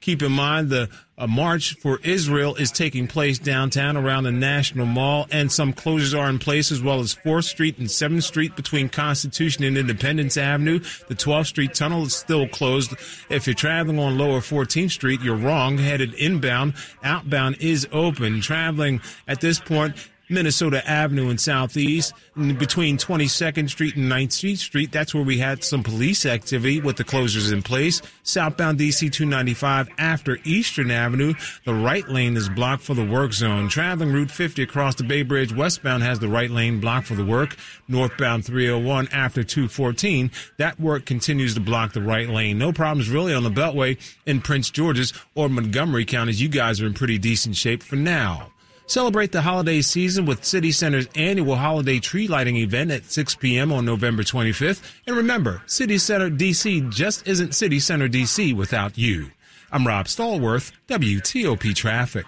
Keep 0.00 0.22
in 0.22 0.32
mind 0.32 0.70
the 0.70 0.88
a 1.16 1.28
march 1.28 1.74
for 1.74 2.00
Israel 2.02 2.56
is 2.56 2.72
taking 2.72 3.06
place 3.06 3.38
downtown 3.38 3.96
around 3.96 4.24
the 4.24 4.32
National 4.32 4.84
Mall, 4.84 5.28
and 5.30 5.50
some 5.50 5.72
closures 5.72 6.18
are 6.18 6.28
in 6.28 6.40
place 6.40 6.72
as 6.72 6.82
well 6.82 6.98
as 6.98 7.14
4th 7.14 7.44
Street 7.44 7.78
and 7.78 7.86
7th 7.86 8.24
Street 8.24 8.56
between 8.56 8.88
Constitution 8.88 9.62
and 9.62 9.78
Independence 9.78 10.36
Avenue. 10.36 10.80
The 11.06 11.14
12th 11.14 11.46
Street 11.46 11.74
tunnel 11.74 12.06
is 12.06 12.16
still 12.16 12.48
closed. 12.48 12.94
If 13.28 13.46
you're 13.46 13.54
traveling 13.54 14.00
on 14.00 14.18
lower 14.18 14.40
14th 14.40 14.90
Street, 14.90 15.20
you're 15.20 15.36
wrong. 15.36 15.78
Headed 15.78 16.14
inbound, 16.14 16.74
outbound 17.04 17.58
is 17.60 17.86
open. 17.92 18.40
Traveling 18.40 19.00
at 19.28 19.40
this 19.40 19.60
point, 19.60 19.94
Minnesota 20.28 20.88
Avenue 20.88 21.30
and 21.30 21.40
Southeast, 21.40 22.12
between 22.34 22.98
22nd 22.98 23.68
Street 23.68 23.96
and 23.96 24.10
19th 24.10 24.58
Street. 24.58 24.92
That's 24.92 25.14
where 25.14 25.24
we 25.24 25.38
had 25.38 25.62
some 25.62 25.82
police 25.82 26.26
activity 26.26 26.80
with 26.80 26.96
the 26.96 27.04
closures 27.04 27.52
in 27.52 27.62
place. 27.62 28.02
Southbound 28.22 28.78
DC 28.78 29.12
295 29.12 29.88
after 29.98 30.38
Eastern 30.44 30.90
Avenue, 30.90 31.34
the 31.64 31.74
right 31.74 32.08
lane 32.08 32.36
is 32.36 32.48
blocked 32.48 32.82
for 32.82 32.94
the 32.94 33.04
work 33.04 33.32
zone. 33.32 33.68
Traveling 33.68 34.12
Route 34.12 34.30
50 34.30 34.62
across 34.62 34.94
the 34.94 35.04
Bay 35.04 35.22
Bridge 35.22 35.54
westbound 35.54 36.02
has 36.02 36.18
the 36.18 36.28
right 36.28 36.50
lane 36.50 36.80
blocked 36.80 37.06
for 37.06 37.14
the 37.14 37.24
work. 37.24 37.56
Northbound 37.88 38.44
301 38.44 39.08
after 39.12 39.44
214, 39.44 40.30
that 40.58 40.80
work 40.80 41.04
continues 41.04 41.54
to 41.54 41.60
block 41.60 41.92
the 41.92 42.00
right 42.00 42.28
lane. 42.28 42.58
No 42.58 42.72
problems 42.72 43.10
really 43.10 43.34
on 43.34 43.42
the 43.42 43.50
Beltway 43.50 43.98
in 44.26 44.40
Prince 44.40 44.70
George's 44.70 45.12
or 45.34 45.48
Montgomery 45.48 46.04
counties. 46.04 46.40
You 46.40 46.48
guys 46.48 46.80
are 46.80 46.86
in 46.86 46.94
pretty 46.94 47.18
decent 47.18 47.56
shape 47.56 47.82
for 47.82 47.96
now. 47.96 48.53
Celebrate 48.86 49.32
the 49.32 49.40
holiday 49.40 49.80
season 49.80 50.26
with 50.26 50.44
City 50.44 50.70
Center's 50.70 51.08
annual 51.14 51.56
holiday 51.56 51.98
tree 51.98 52.28
lighting 52.28 52.56
event 52.56 52.90
at 52.90 53.10
6 53.10 53.36
p.m. 53.36 53.72
on 53.72 53.84
November 53.84 54.22
25th. 54.22 54.82
And 55.06 55.16
remember, 55.16 55.62
City 55.66 55.96
Center 55.96 56.30
DC 56.30 56.90
just 56.90 57.26
isn't 57.26 57.54
City 57.54 57.80
Center 57.80 58.08
DC 58.08 58.54
without 58.54 58.98
you. 58.98 59.30
I'm 59.72 59.86
Rob 59.86 60.06
Stallworth, 60.06 60.72
WTOP 60.88 61.74
Traffic. 61.74 62.26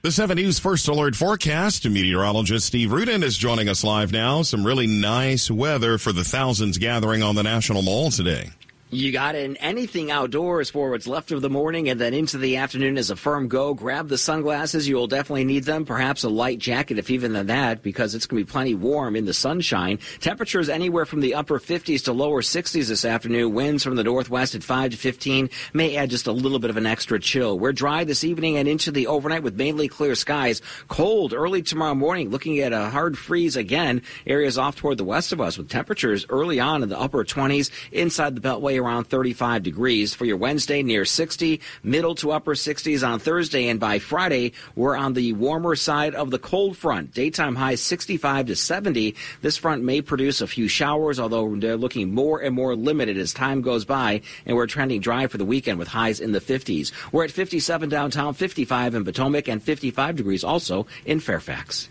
The 0.00 0.12
7 0.12 0.36
News 0.36 0.58
First 0.58 0.88
Alert 0.88 1.14
Forecast. 1.14 1.86
Meteorologist 1.86 2.66
Steve 2.66 2.92
Rudin 2.92 3.22
is 3.22 3.36
joining 3.36 3.68
us 3.68 3.84
live 3.84 4.10
now. 4.12 4.42
Some 4.42 4.64
really 4.64 4.86
nice 4.86 5.50
weather 5.50 5.98
for 5.98 6.12
the 6.12 6.24
thousands 6.24 6.78
gathering 6.78 7.22
on 7.22 7.34
the 7.34 7.42
National 7.42 7.82
Mall 7.82 8.10
today. 8.10 8.50
You 8.90 9.12
got 9.12 9.34
in 9.34 9.58
anything 9.58 10.10
outdoors 10.10 10.70
for 10.70 10.88
what's 10.88 11.06
left 11.06 11.30
of 11.30 11.42
the 11.42 11.50
morning 11.50 11.90
and 11.90 12.00
then 12.00 12.14
into 12.14 12.38
the 12.38 12.56
afternoon 12.56 12.96
is 12.96 13.10
a 13.10 13.16
firm 13.16 13.46
go. 13.46 13.74
Grab 13.74 14.08
the 14.08 14.16
sunglasses. 14.16 14.88
You 14.88 14.96
will 14.96 15.06
definitely 15.06 15.44
need 15.44 15.64
them. 15.64 15.84
Perhaps 15.84 16.24
a 16.24 16.30
light 16.30 16.58
jacket, 16.58 16.98
if 16.98 17.10
even 17.10 17.34
than 17.34 17.48
that, 17.48 17.82
because 17.82 18.14
it's 18.14 18.24
going 18.24 18.40
to 18.40 18.46
be 18.46 18.50
plenty 18.50 18.74
warm 18.74 19.14
in 19.14 19.26
the 19.26 19.34
sunshine. 19.34 19.98
Temperatures 20.20 20.70
anywhere 20.70 21.04
from 21.04 21.20
the 21.20 21.34
upper 21.34 21.58
50s 21.58 22.04
to 22.04 22.14
lower 22.14 22.40
60s 22.40 22.88
this 22.88 23.04
afternoon. 23.04 23.52
Winds 23.52 23.84
from 23.84 23.96
the 23.96 24.04
northwest 24.04 24.54
at 24.54 24.64
5 24.64 24.92
to 24.92 24.96
15 24.96 25.50
may 25.74 25.96
add 25.96 26.08
just 26.08 26.26
a 26.26 26.32
little 26.32 26.58
bit 26.58 26.70
of 26.70 26.78
an 26.78 26.86
extra 26.86 27.20
chill. 27.20 27.58
We're 27.58 27.74
dry 27.74 28.04
this 28.04 28.24
evening 28.24 28.56
and 28.56 28.66
into 28.66 28.90
the 28.90 29.08
overnight 29.08 29.42
with 29.42 29.54
mainly 29.54 29.88
clear 29.88 30.14
skies. 30.14 30.62
Cold 30.88 31.34
early 31.34 31.60
tomorrow 31.60 31.94
morning. 31.94 32.30
Looking 32.30 32.58
at 32.60 32.72
a 32.72 32.88
hard 32.88 33.18
freeze 33.18 33.54
again. 33.54 34.00
Areas 34.26 34.56
off 34.56 34.76
toward 34.76 34.96
the 34.96 35.04
west 35.04 35.34
of 35.34 35.42
us 35.42 35.58
with 35.58 35.68
temperatures 35.68 36.24
early 36.30 36.58
on 36.58 36.82
in 36.82 36.88
the 36.88 36.98
upper 36.98 37.22
20s 37.22 37.70
inside 37.92 38.34
the 38.34 38.40
Beltway 38.40 38.77
around 38.78 39.04
35 39.04 39.62
degrees. 39.62 40.14
For 40.14 40.24
your 40.24 40.36
Wednesday, 40.36 40.82
near 40.82 41.04
60, 41.04 41.60
middle 41.82 42.14
to 42.16 42.32
upper 42.32 42.54
60s 42.54 43.06
on 43.06 43.18
Thursday, 43.18 43.68
and 43.68 43.78
by 43.78 43.98
Friday, 43.98 44.52
we're 44.74 44.96
on 44.96 45.14
the 45.14 45.32
warmer 45.34 45.76
side 45.76 46.14
of 46.14 46.30
the 46.30 46.38
cold 46.38 46.76
front. 46.76 47.12
Daytime 47.12 47.56
highs 47.56 47.80
65 47.80 48.46
to 48.46 48.56
70. 48.56 49.14
This 49.42 49.56
front 49.56 49.82
may 49.82 50.00
produce 50.00 50.40
a 50.40 50.46
few 50.46 50.68
showers, 50.68 51.20
although 51.20 51.56
they're 51.56 51.76
looking 51.76 52.14
more 52.14 52.40
and 52.40 52.54
more 52.54 52.74
limited 52.74 53.18
as 53.18 53.32
time 53.32 53.62
goes 53.62 53.84
by, 53.84 54.22
and 54.46 54.56
we're 54.56 54.66
trending 54.66 55.00
dry 55.00 55.26
for 55.26 55.38
the 55.38 55.44
weekend 55.44 55.78
with 55.78 55.88
highs 55.88 56.20
in 56.20 56.32
the 56.32 56.40
50s. 56.40 56.92
We're 57.12 57.24
at 57.24 57.30
57 57.30 57.88
downtown, 57.88 58.34
55 58.34 58.94
in 58.94 59.04
Potomac, 59.04 59.48
and 59.48 59.62
55 59.62 60.16
degrees 60.16 60.44
also 60.44 60.86
in 61.04 61.20
Fairfax. 61.20 61.88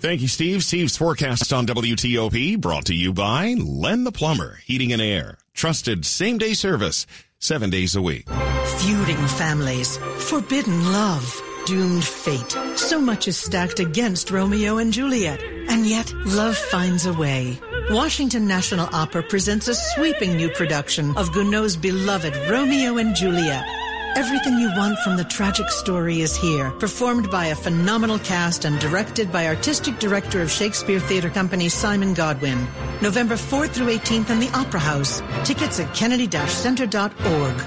Thank 0.00 0.20
you, 0.20 0.26
Steve. 0.26 0.64
Steve's 0.64 0.96
forecast 0.96 1.52
on 1.52 1.64
WTOP 1.64 2.60
brought 2.60 2.86
to 2.86 2.94
you 2.94 3.12
by 3.12 3.54
Len 3.56 4.02
the 4.02 4.10
Plumber, 4.10 4.58
Heating 4.64 4.92
and 4.92 5.00
Air. 5.00 5.38
Trusted 5.54 6.04
same 6.04 6.38
day 6.38 6.54
service, 6.54 7.06
seven 7.38 7.70
days 7.70 7.94
a 7.94 8.02
week. 8.02 8.28
Feuding 8.78 9.26
families, 9.28 9.96
forbidden 10.16 10.92
love, 10.92 11.40
doomed 11.66 12.04
fate. 12.04 12.56
So 12.76 13.00
much 13.00 13.28
is 13.28 13.36
stacked 13.36 13.78
against 13.78 14.30
Romeo 14.30 14.78
and 14.78 14.92
Juliet. 14.92 15.42
And 15.68 15.86
yet, 15.86 16.12
love 16.26 16.56
finds 16.56 17.06
a 17.06 17.12
way. 17.12 17.58
Washington 17.90 18.46
National 18.46 18.88
Opera 18.92 19.22
presents 19.22 19.68
a 19.68 19.74
sweeping 19.74 20.36
new 20.36 20.50
production 20.50 21.16
of 21.16 21.32
Gounod's 21.32 21.76
beloved 21.76 22.34
Romeo 22.50 22.96
and 22.98 23.14
Juliet. 23.14 23.64
Everything 24.14 24.58
you 24.58 24.70
want 24.76 24.98
from 24.98 25.16
the 25.16 25.24
tragic 25.24 25.70
story 25.70 26.20
is 26.20 26.36
here, 26.36 26.70
performed 26.72 27.30
by 27.30 27.46
a 27.46 27.54
phenomenal 27.54 28.18
cast 28.18 28.66
and 28.66 28.78
directed 28.78 29.32
by 29.32 29.46
artistic 29.46 29.98
director 29.98 30.42
of 30.42 30.50
Shakespeare 30.50 31.00
Theatre 31.00 31.30
Company 31.30 31.70
Simon 31.70 32.12
Godwin. 32.12 32.68
November 33.00 33.36
4th 33.36 33.70
through 33.70 33.86
18th 33.86 34.28
in 34.28 34.38
the 34.38 34.50
Opera 34.50 34.80
House. 34.80 35.22
Tickets 35.44 35.80
at 35.80 35.94
kennedy-center.org. 35.94 37.62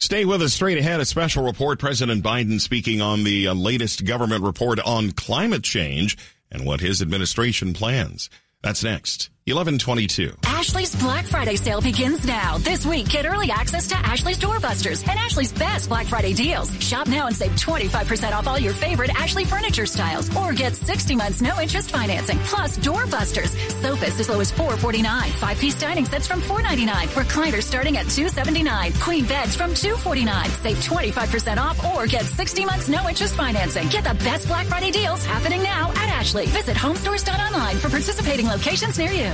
Stay 0.00 0.24
with 0.24 0.42
us 0.42 0.54
straight 0.54 0.78
ahead. 0.78 0.98
A 0.98 1.04
special 1.04 1.44
report. 1.44 1.78
President 1.78 2.24
Biden 2.24 2.60
speaking 2.60 3.00
on 3.00 3.22
the 3.22 3.46
uh, 3.46 3.54
latest 3.54 4.04
government 4.04 4.42
report 4.42 4.80
on 4.80 5.12
climate 5.12 5.62
change 5.62 6.18
and 6.50 6.66
what 6.66 6.80
his 6.80 7.00
administration 7.00 7.72
plans. 7.72 8.28
That's 8.62 8.82
next. 8.82 9.30
1122. 9.48 10.34
Ashley's 10.44 10.94
Black 10.96 11.24
Friday 11.24 11.56
sale 11.56 11.80
begins 11.80 12.26
now. 12.26 12.58
This 12.58 12.84
week, 12.84 13.08
get 13.08 13.26
early 13.26 13.50
access 13.50 13.86
to 13.88 13.96
Ashley's 13.96 14.38
Doorbusters 14.38 15.06
and 15.08 15.18
Ashley's 15.18 15.52
best 15.52 15.88
Black 15.88 16.06
Friday 16.06 16.34
deals. 16.34 16.68
Shop 16.82 17.06
now 17.06 17.28
and 17.28 17.36
save 17.36 17.52
25% 17.52 18.32
off 18.32 18.48
all 18.48 18.58
your 18.58 18.72
favorite 18.72 19.10
Ashley 19.10 19.44
furniture 19.44 19.86
styles 19.86 20.34
or 20.36 20.52
get 20.52 20.74
60 20.74 21.14
months 21.14 21.40
no 21.40 21.60
interest 21.60 21.90
financing. 21.90 22.38
Plus 22.40 22.76
Doorbusters. 22.78 23.50
Sofas 23.80 24.18
as 24.18 24.28
low 24.28 24.40
as 24.40 24.50
449. 24.50 25.30
Five 25.32 25.58
piece 25.58 25.78
dining 25.78 26.04
sets 26.04 26.26
from 26.26 26.40
$499. 26.40 26.88
Recliners 27.14 27.62
starting 27.62 27.96
at 27.96 28.08
279. 28.08 28.92
Queen 28.94 29.24
beds 29.26 29.54
from 29.54 29.74
249. 29.74 30.50
Save 30.50 30.76
25% 30.78 31.58
off 31.58 31.84
or 31.94 32.06
get 32.06 32.24
60 32.24 32.64
months 32.64 32.88
no 32.88 33.08
interest 33.08 33.36
financing. 33.36 33.86
Get 33.88 34.02
the 34.02 34.14
best 34.24 34.48
Black 34.48 34.66
Friday 34.66 34.90
deals 34.90 35.24
happening 35.24 35.62
now 35.62 35.90
at 35.92 36.08
Ashley. 36.08 36.46
Visit 36.46 36.76
homestores.online 36.76 37.76
for 37.76 37.88
participating 37.88 38.48
locations 38.48 38.98
near 38.98 39.12
you. 39.12 39.32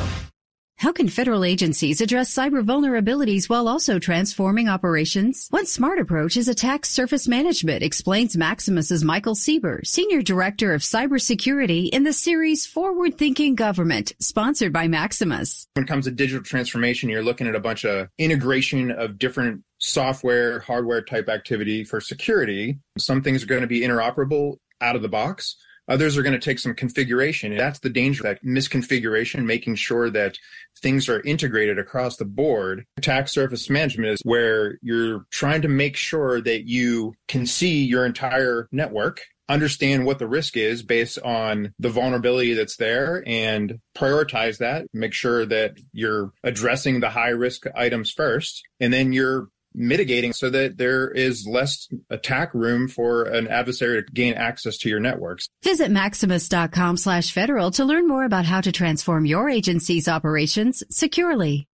How 0.85 0.93
can 0.93 1.09
federal 1.09 1.45
agencies 1.45 2.03
address 2.03 2.31
cyber 2.35 2.63
vulnerabilities 2.63 3.49
while 3.49 3.69
also 3.69 3.99
transforming 3.99 4.69
operations? 4.69 5.47
One 5.49 5.65
smart 5.65 5.99
approach 5.99 6.37
is 6.37 6.47
attack 6.47 6.85
surface 6.85 7.27
management, 7.27 7.83
explains 7.83 8.37
Maximus's 8.37 9.03
Michael 9.03 9.35
Sieber, 9.35 9.87
Senior 9.87 10.21
Director 10.21 10.75
of 10.75 10.83
Cybersecurity 10.83 11.89
in 11.89 12.03
the 12.03 12.13
series 12.13 12.67
Forward 12.67 13.17
Thinking 13.17 13.55
Government, 13.55 14.13
sponsored 14.21 14.75
by 14.75 14.87
Maximus. 14.87 15.67
When 15.73 15.85
it 15.85 15.89
comes 15.89 16.05
to 16.05 16.11
digital 16.11 16.45
transformation, 16.45 17.09
you're 17.09 17.23
looking 17.23 17.47
at 17.47 17.55
a 17.55 17.61
bunch 17.61 17.87
of 17.87 18.11
integration 18.19 18.91
of 18.91 19.19
different 19.19 19.63
software, 19.81 20.61
hardware 20.61 21.01
type 21.01 21.31
activity 21.31 21.85
for 21.85 21.99
security. 21.99 22.79
Some 22.99 23.23
things 23.23 23.43
are 23.43 23.47
going 23.47 23.63
to 23.63 23.67
be 23.67 23.81
interoperable 23.81 24.59
out 24.83 24.97
of 24.97 25.03
the 25.03 25.09
box. 25.09 25.57
Others 25.89 26.17
are 26.17 26.23
going 26.23 26.39
to 26.39 26.39
take 26.39 26.59
some 26.59 26.75
configuration. 26.75 27.57
That's 27.57 27.81
the 27.81 27.91
danger 27.91 28.23
that 28.23 28.45
misconfiguration, 28.45 29.45
making 29.45 29.75
sure 29.77 30.11
that 30.11 30.39
things 30.81 31.09
are 31.09 31.21
integrated 31.23 31.79
across 31.79 32.17
the 32.17 32.25
board. 32.25 32.85
Attack 32.97 33.29
surface 33.29 33.69
management 33.69 34.11
is 34.11 34.21
where 34.25 34.79
you're 34.83 35.27
trying 35.31 35.63
to 35.63 35.69
make 35.69 35.97
sure 35.97 36.41
that 36.41 36.67
you 36.67 37.15
can 37.29 37.47
see 37.47 37.85
your 37.85 38.07
entire 38.07 38.69
network 38.73 39.21
understand 39.49 40.07
what 40.07 40.19
the 40.19 40.27
risk 40.27 40.57
is 40.57 40.83
based 40.83 41.19
on 41.19 41.75
the 41.79 41.91
vulnerability 41.91 42.55
that's 42.55 42.77
there 42.77 43.23
and 43.27 43.79
prioritize 43.95 44.59
that 44.59 44.87
make 44.95 45.13
sure 45.13 45.45
that 45.45 45.77
you're 45.93 46.33
addressing 46.43 47.01
the 47.01 47.11
high 47.11 47.29
risk 47.29 47.67
items 47.75 48.11
first 48.11 48.63
and 48.81 48.93
then 48.93 49.13
you're 49.13 49.49
mitigating 49.75 50.33
so 50.33 50.51
that 50.51 50.79
there 50.79 51.11
is 51.11 51.47
less 51.47 51.89
attack 52.11 52.55
room 52.55 52.89
for 52.89 53.25
an 53.25 53.49
adversary 53.49 54.03
to 54.03 54.13
gain 54.13 54.35
access 54.35 54.79
to 54.79 54.89
your 54.89 55.01
networks. 55.01 55.49
Visit 55.63 55.91
maximus.com 55.91 56.97
slash 56.97 57.33
federal 57.33 57.71
to 57.73 57.85
learn 57.85 58.07
more 58.07 58.25
about 58.25 58.45
how 58.45 58.61
to 58.61 58.73
transform 58.73 59.27
your 59.27 59.51
agency's 59.51 60.09
operations 60.09 60.83
securely. 60.91 61.69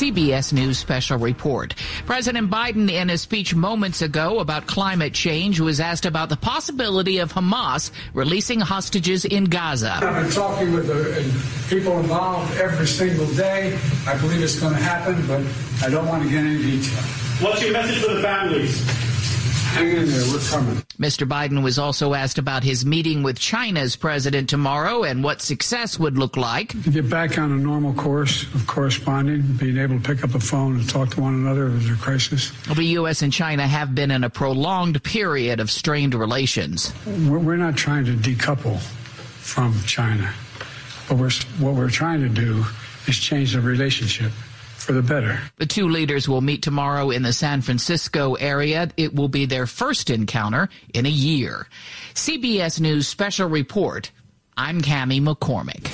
CBS 0.00 0.50
News 0.54 0.78
special 0.78 1.18
report. 1.18 1.74
President 2.06 2.50
Biden, 2.50 2.90
in 2.90 3.10
a 3.10 3.18
speech 3.18 3.54
moments 3.54 4.00
ago 4.00 4.38
about 4.38 4.66
climate 4.66 5.12
change, 5.12 5.60
was 5.60 5.78
asked 5.78 6.06
about 6.06 6.30
the 6.30 6.38
possibility 6.38 7.18
of 7.18 7.34
Hamas 7.34 7.90
releasing 8.14 8.60
hostages 8.60 9.26
in 9.26 9.44
Gaza. 9.44 9.92
I've 9.92 10.22
been 10.22 10.32
talking 10.32 10.72
with 10.72 10.86
the 10.86 11.22
people 11.68 11.98
involved 12.00 12.56
every 12.56 12.86
single 12.86 13.26
day. 13.34 13.78
I 14.06 14.16
believe 14.16 14.42
it's 14.42 14.58
going 14.58 14.72
to 14.72 14.80
happen, 14.80 15.26
but 15.26 15.44
I 15.86 15.90
don't 15.90 16.06
want 16.06 16.22
to 16.22 16.30
get 16.30 16.46
into 16.46 16.62
detail. 16.62 17.02
What's 17.42 17.60
your 17.60 17.74
message 17.74 18.02
for 18.02 18.14
the 18.14 18.22
families? 18.22 19.09
Hang 19.70 19.96
in 19.96 20.06
there, 20.08 20.24
we're 20.32 20.40
coming. 20.40 20.76
Mr. 20.98 21.28
Biden 21.28 21.62
was 21.62 21.78
also 21.78 22.12
asked 22.12 22.38
about 22.38 22.64
his 22.64 22.84
meeting 22.84 23.22
with 23.22 23.38
China's 23.38 23.94
president 23.94 24.48
tomorrow 24.48 25.04
and 25.04 25.22
what 25.22 25.40
success 25.40 25.96
would 25.96 26.18
look 26.18 26.36
like. 26.36 26.70
To 26.82 26.90
get 26.90 27.08
back 27.08 27.38
on 27.38 27.52
a 27.52 27.56
normal 27.56 27.94
course 27.94 28.42
of 28.54 28.66
corresponding, 28.66 29.42
being 29.58 29.78
able 29.78 29.96
to 29.98 30.02
pick 30.02 30.24
up 30.24 30.34
a 30.34 30.40
phone 30.40 30.80
and 30.80 30.88
talk 30.88 31.10
to 31.10 31.20
one 31.20 31.34
another 31.34 31.68
if 31.68 31.72
there's 31.74 31.90
a 31.90 32.02
crisis. 32.02 32.50
The 32.66 32.84
U.S. 32.84 33.22
and 33.22 33.32
China 33.32 33.66
have 33.66 33.94
been 33.94 34.10
in 34.10 34.24
a 34.24 34.30
prolonged 34.30 35.02
period 35.04 35.60
of 35.60 35.70
strained 35.70 36.14
relations. 36.14 36.92
We're 37.06 37.56
not 37.56 37.76
trying 37.76 38.06
to 38.06 38.14
decouple 38.14 38.80
from 38.80 39.80
China, 39.84 40.32
but 41.08 41.16
we're, 41.16 41.30
what 41.60 41.74
we're 41.74 41.90
trying 41.90 42.20
to 42.22 42.28
do 42.28 42.64
is 43.06 43.18
change 43.18 43.52
the 43.52 43.60
relationship 43.60 44.32
for 44.80 44.92
the 44.92 45.02
better. 45.02 45.40
The 45.56 45.66
two 45.66 45.88
leaders 45.88 46.28
will 46.28 46.40
meet 46.40 46.62
tomorrow 46.62 47.10
in 47.10 47.22
the 47.22 47.32
San 47.32 47.62
Francisco 47.62 48.34
area. 48.34 48.88
It 48.96 49.14
will 49.14 49.28
be 49.28 49.46
their 49.46 49.66
first 49.66 50.10
encounter 50.10 50.68
in 50.94 51.06
a 51.06 51.10
year. 51.10 51.66
CBS 52.14 52.80
News 52.80 53.08
Special 53.08 53.48
Report. 53.48 54.10
I'm 54.56 54.80
Cami 54.80 55.22
McCormick. 55.22 55.86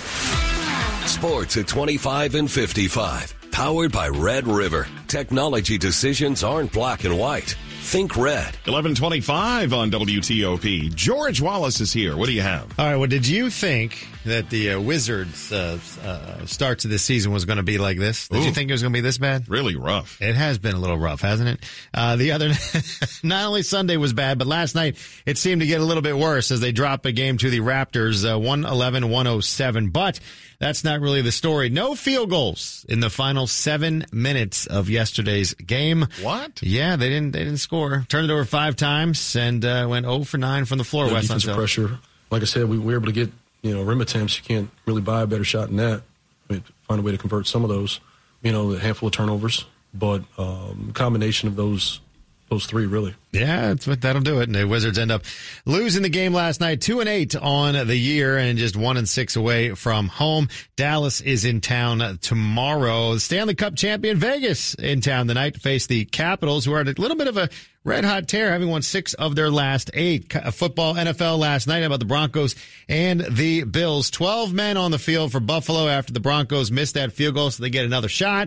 Sports 1.06 1.56
at 1.56 1.68
25 1.68 2.34
and 2.34 2.50
55. 2.50 3.34
Powered 3.52 3.92
by 3.92 4.08
Red 4.08 4.46
River. 4.46 4.86
Technology 5.08 5.78
decisions 5.78 6.42
aren't 6.42 6.72
black 6.72 7.04
and 7.04 7.18
white. 7.18 7.56
Think 7.86 8.16
red. 8.16 8.56
1125 8.66 9.72
on 9.72 9.92
WTOP. 9.92 10.92
George 10.92 11.40
Wallace 11.40 11.80
is 11.80 11.92
here. 11.92 12.16
What 12.16 12.26
do 12.26 12.32
you 12.32 12.42
have? 12.42 12.76
All 12.80 12.84
right. 12.84 12.96
Well, 12.96 13.06
did 13.06 13.28
you 13.28 13.48
think 13.48 14.08
that 14.24 14.50
the 14.50 14.72
uh, 14.72 14.80
Wizards' 14.80 15.52
uh, 15.52 15.78
uh, 16.02 16.46
start 16.46 16.80
to 16.80 16.88
this 16.88 17.04
season 17.04 17.30
was 17.30 17.44
going 17.44 17.58
to 17.58 17.62
be 17.62 17.78
like 17.78 17.96
this? 17.96 18.26
Did 18.26 18.38
Ooh. 18.38 18.44
you 18.44 18.50
think 18.50 18.70
it 18.70 18.74
was 18.74 18.82
going 18.82 18.92
to 18.92 18.96
be 18.96 19.02
this 19.02 19.18
bad? 19.18 19.48
Really 19.48 19.76
rough. 19.76 20.20
It 20.20 20.34
has 20.34 20.58
been 20.58 20.74
a 20.74 20.80
little 20.80 20.98
rough, 20.98 21.20
hasn't 21.20 21.48
it? 21.48 21.60
Uh, 21.94 22.16
the 22.16 22.32
other, 22.32 22.50
not 23.22 23.46
only 23.46 23.62
Sunday 23.62 23.96
was 23.96 24.12
bad, 24.12 24.38
but 24.38 24.48
last 24.48 24.74
night 24.74 24.98
it 25.24 25.38
seemed 25.38 25.60
to 25.60 25.66
get 25.68 25.80
a 25.80 25.84
little 25.84 26.02
bit 26.02 26.18
worse 26.18 26.50
as 26.50 26.58
they 26.58 26.72
drop 26.72 27.06
a 27.06 27.12
game 27.12 27.38
to 27.38 27.50
the 27.50 27.60
Raptors, 27.60 28.28
uh, 28.28 28.36
111 28.36 29.08
107. 29.08 29.90
But 29.90 30.18
that's 30.58 30.84
not 30.84 31.00
really 31.00 31.22
the 31.22 31.32
story. 31.32 31.68
No 31.68 31.94
field 31.94 32.30
goals 32.30 32.86
in 32.88 33.00
the 33.00 33.10
final 33.10 33.46
seven 33.46 34.06
minutes 34.12 34.66
of 34.66 34.88
yesterday's 34.88 35.54
game. 35.54 36.06
What? 36.22 36.62
Yeah, 36.62 36.96
they 36.96 37.08
didn't. 37.08 37.32
They 37.32 37.40
didn't 37.40 37.58
score. 37.58 38.04
Turned 38.08 38.30
it 38.30 38.32
over 38.32 38.44
five 38.44 38.76
times 38.76 39.36
and 39.36 39.64
uh, 39.64 39.86
went 39.88 40.06
0 40.06 40.24
for 40.24 40.38
9 40.38 40.64
from 40.64 40.78
the 40.78 40.84
floor. 40.84 41.06
West 41.06 41.28
defensive 41.28 41.56
pressure. 41.56 41.98
Like 42.30 42.42
I 42.42 42.46
said, 42.46 42.68
we 42.68 42.78
were 42.78 42.94
able 42.94 43.06
to 43.06 43.12
get 43.12 43.30
you 43.62 43.74
know 43.74 43.82
rim 43.82 44.00
attempts. 44.00 44.38
You 44.38 44.44
can't 44.44 44.70
really 44.86 45.02
buy 45.02 45.22
a 45.22 45.26
better 45.26 45.44
shot 45.44 45.68
than 45.68 45.76
that. 45.76 46.02
I 46.48 46.52
mean, 46.54 46.64
find 46.82 47.00
a 47.00 47.02
way 47.02 47.12
to 47.12 47.18
convert 47.18 47.46
some 47.46 47.64
of 47.64 47.70
those. 47.70 48.00
You 48.42 48.52
know, 48.52 48.72
a 48.72 48.78
handful 48.78 49.08
of 49.08 49.12
turnovers, 49.12 49.64
but 49.92 50.22
um, 50.38 50.92
combination 50.94 51.48
of 51.48 51.56
those 51.56 52.00
those 52.48 52.66
three 52.66 52.86
really. 52.86 53.14
Yeah, 53.32 53.74
that'll 53.74 54.22
do 54.22 54.40
it. 54.40 54.44
And 54.44 54.54
the 54.54 54.66
Wizards 54.66 54.98
end 54.98 55.10
up 55.10 55.22
losing 55.64 56.02
the 56.02 56.08
game 56.08 56.32
last 56.32 56.60
night, 56.60 56.80
two 56.80 57.00
and 57.00 57.08
eight 57.08 57.36
on 57.36 57.86
the 57.86 57.96
year, 57.96 58.38
and 58.38 58.58
just 58.58 58.76
one 58.76 58.96
and 58.96 59.08
six 59.08 59.36
away 59.36 59.74
from 59.74 60.08
home. 60.08 60.48
Dallas 60.76 61.20
is 61.20 61.44
in 61.44 61.60
town 61.60 62.18
tomorrow. 62.22 63.18
Stanley 63.18 63.54
Cup 63.54 63.74
champion 63.74 64.16
Vegas 64.16 64.74
in 64.74 65.00
town 65.00 65.26
tonight 65.28 65.54
to 65.54 65.60
face 65.60 65.86
the 65.86 66.04
Capitals, 66.06 66.64
who 66.64 66.72
are 66.72 66.80
at 66.80 66.98
a 66.98 67.00
little 67.00 67.16
bit 67.16 67.28
of 67.28 67.36
a 67.36 67.50
red 67.84 68.04
hot 68.04 68.26
tear, 68.26 68.50
having 68.50 68.68
won 68.68 68.82
six 68.82 69.14
of 69.14 69.34
their 69.34 69.50
last 69.50 69.90
eight. 69.94 70.34
Uh, 70.34 70.50
football 70.50 70.94
NFL 70.94 71.38
last 71.38 71.66
night 71.66 71.82
about 71.84 71.98
the 71.98 72.04
Broncos 72.04 72.54
and 72.88 73.20
the 73.20 73.64
Bills. 73.64 74.10
Twelve 74.10 74.52
men 74.52 74.76
on 74.76 74.90
the 74.92 74.98
field 74.98 75.32
for 75.32 75.40
Buffalo 75.40 75.88
after 75.88 76.12
the 76.12 76.20
Broncos 76.20 76.70
missed 76.70 76.94
that 76.94 77.12
field 77.12 77.34
goal, 77.34 77.50
so 77.50 77.62
they 77.62 77.70
get 77.70 77.84
another 77.84 78.08
shot. 78.08 78.44